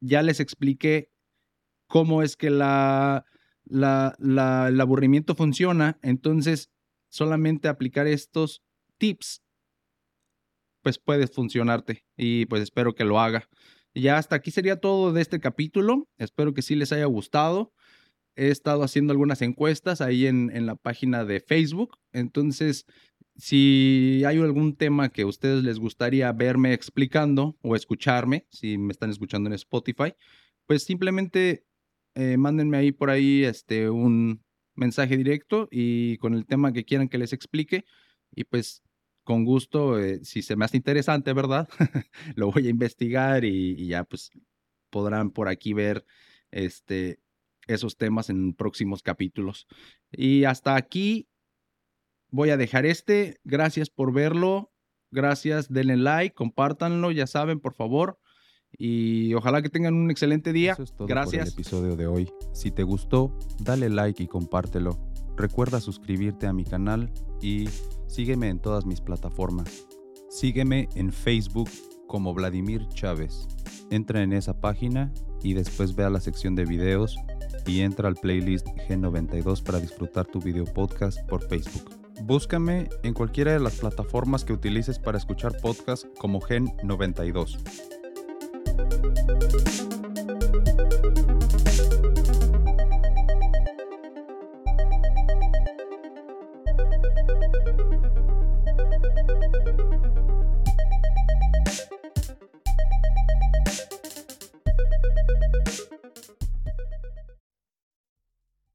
ya 0.00 0.22
les 0.22 0.40
expliqué 0.40 1.10
cómo 1.88 2.22
es 2.22 2.36
que 2.36 2.50
la, 2.50 3.24
la, 3.64 4.14
el 4.68 4.80
aburrimiento 4.80 5.34
funciona, 5.34 5.98
entonces 6.02 6.70
solamente 7.08 7.68
aplicar 7.68 8.06
estos 8.06 8.62
tips 8.98 9.42
pues 10.82 10.98
puede 10.98 11.26
funcionarte 11.26 12.04
y 12.16 12.44
pues 12.46 12.62
espero 12.62 12.94
que 12.94 13.04
lo 13.04 13.18
haga. 13.18 13.48
Ya 13.94 14.18
hasta 14.18 14.36
aquí 14.36 14.50
sería 14.50 14.80
todo 14.80 15.12
de 15.12 15.22
este 15.22 15.40
capítulo. 15.40 16.08
Espero 16.18 16.52
que 16.54 16.62
sí 16.62 16.74
les 16.74 16.92
haya 16.92 17.04
gustado. 17.06 17.72
He 18.36 18.48
estado 18.48 18.82
haciendo 18.82 19.12
algunas 19.12 19.42
encuestas 19.42 20.00
ahí 20.00 20.26
en, 20.26 20.50
en 20.54 20.66
la 20.66 20.74
página 20.74 21.24
de 21.24 21.40
Facebook. 21.40 21.98
Entonces, 22.12 22.86
si 23.36 24.22
hay 24.26 24.38
algún 24.38 24.76
tema 24.76 25.08
que 25.10 25.22
a 25.22 25.26
ustedes 25.26 25.64
les 25.64 25.78
gustaría 25.78 26.32
verme 26.32 26.72
explicando 26.72 27.56
o 27.62 27.76
escucharme, 27.76 28.46
si 28.50 28.78
me 28.78 28.92
están 28.92 29.10
escuchando 29.10 29.48
en 29.48 29.54
Spotify, 29.54 30.14
pues 30.66 30.84
simplemente 30.84 31.64
eh, 32.14 32.36
mándenme 32.36 32.76
ahí 32.76 32.92
por 32.92 33.10
ahí 33.10 33.44
este, 33.44 33.90
un 33.90 34.44
mensaje 34.76 35.16
directo 35.16 35.68
y 35.70 36.18
con 36.18 36.34
el 36.34 36.46
tema 36.46 36.72
que 36.72 36.84
quieran 36.84 37.08
que 37.08 37.18
les 37.18 37.32
explique. 37.32 37.84
Y 38.32 38.44
pues 38.44 38.82
con 39.24 39.44
gusto, 39.44 39.98
eh, 39.98 40.20
si 40.22 40.42
se 40.42 40.54
me 40.56 40.64
hace 40.64 40.76
interesante, 40.76 41.32
¿verdad? 41.32 41.68
Lo 42.36 42.52
voy 42.52 42.66
a 42.66 42.70
investigar 42.70 43.44
y, 43.44 43.72
y, 43.72 43.88
ya 43.88 44.04
pues 44.04 44.30
podrán 44.90 45.30
por 45.30 45.48
aquí 45.48 45.72
ver 45.72 46.04
este, 46.50 47.20
esos 47.66 47.96
temas 47.96 48.30
en 48.30 48.54
próximos 48.54 49.02
capítulos. 49.02 49.66
Y 50.12 50.44
hasta 50.44 50.76
aquí 50.76 51.28
voy 52.30 52.50
a 52.50 52.56
dejar 52.56 52.86
este. 52.86 53.40
Gracias 53.44 53.90
por 53.90 54.12
verlo. 54.12 54.70
Gracias, 55.10 55.72
denle 55.72 55.96
like, 55.96 56.34
compártanlo, 56.34 57.12
ya 57.12 57.28
saben, 57.28 57.60
por 57.60 57.74
favor. 57.74 58.18
Y 58.76 59.32
ojalá 59.34 59.62
que 59.62 59.68
tengan 59.68 59.94
un 59.94 60.10
excelente 60.10 60.52
día. 60.52 60.72
Eso 60.72 60.82
es 60.82 60.96
todo 60.96 61.06
Gracias. 61.06 61.50
por 61.50 61.60
el 61.60 61.64
episodio 61.64 61.96
de 61.96 62.06
hoy. 62.08 62.32
Si 62.52 62.72
te 62.72 62.82
gustó, 62.82 63.38
dale 63.60 63.88
like 63.88 64.24
y 64.24 64.26
compártelo. 64.26 65.13
Recuerda 65.36 65.80
suscribirte 65.80 66.46
a 66.46 66.52
mi 66.52 66.64
canal 66.64 67.10
y 67.40 67.68
sígueme 68.06 68.48
en 68.48 68.60
todas 68.60 68.86
mis 68.86 69.00
plataformas. 69.00 69.86
Sígueme 70.30 70.88
en 70.94 71.12
Facebook 71.12 71.68
como 72.06 72.34
Vladimir 72.34 72.88
Chávez. 72.88 73.46
Entra 73.90 74.22
en 74.22 74.32
esa 74.32 74.60
página 74.60 75.12
y 75.42 75.54
después 75.54 75.94
ve 75.94 76.04
a 76.04 76.10
la 76.10 76.20
sección 76.20 76.54
de 76.54 76.64
videos 76.64 77.16
y 77.66 77.80
entra 77.80 78.08
al 78.08 78.14
playlist 78.14 78.66
G92 78.88 79.62
para 79.62 79.80
disfrutar 79.80 80.26
tu 80.26 80.40
video 80.40 80.64
podcast 80.64 81.18
por 81.28 81.42
Facebook. 81.48 81.90
Búscame 82.22 82.88
en 83.02 83.12
cualquiera 83.12 83.52
de 83.52 83.60
las 83.60 83.76
plataformas 83.76 84.44
que 84.44 84.52
utilices 84.52 84.98
para 84.98 85.18
escuchar 85.18 85.56
podcast 85.60 86.06
como 86.18 86.40
Gen92. 86.40 87.58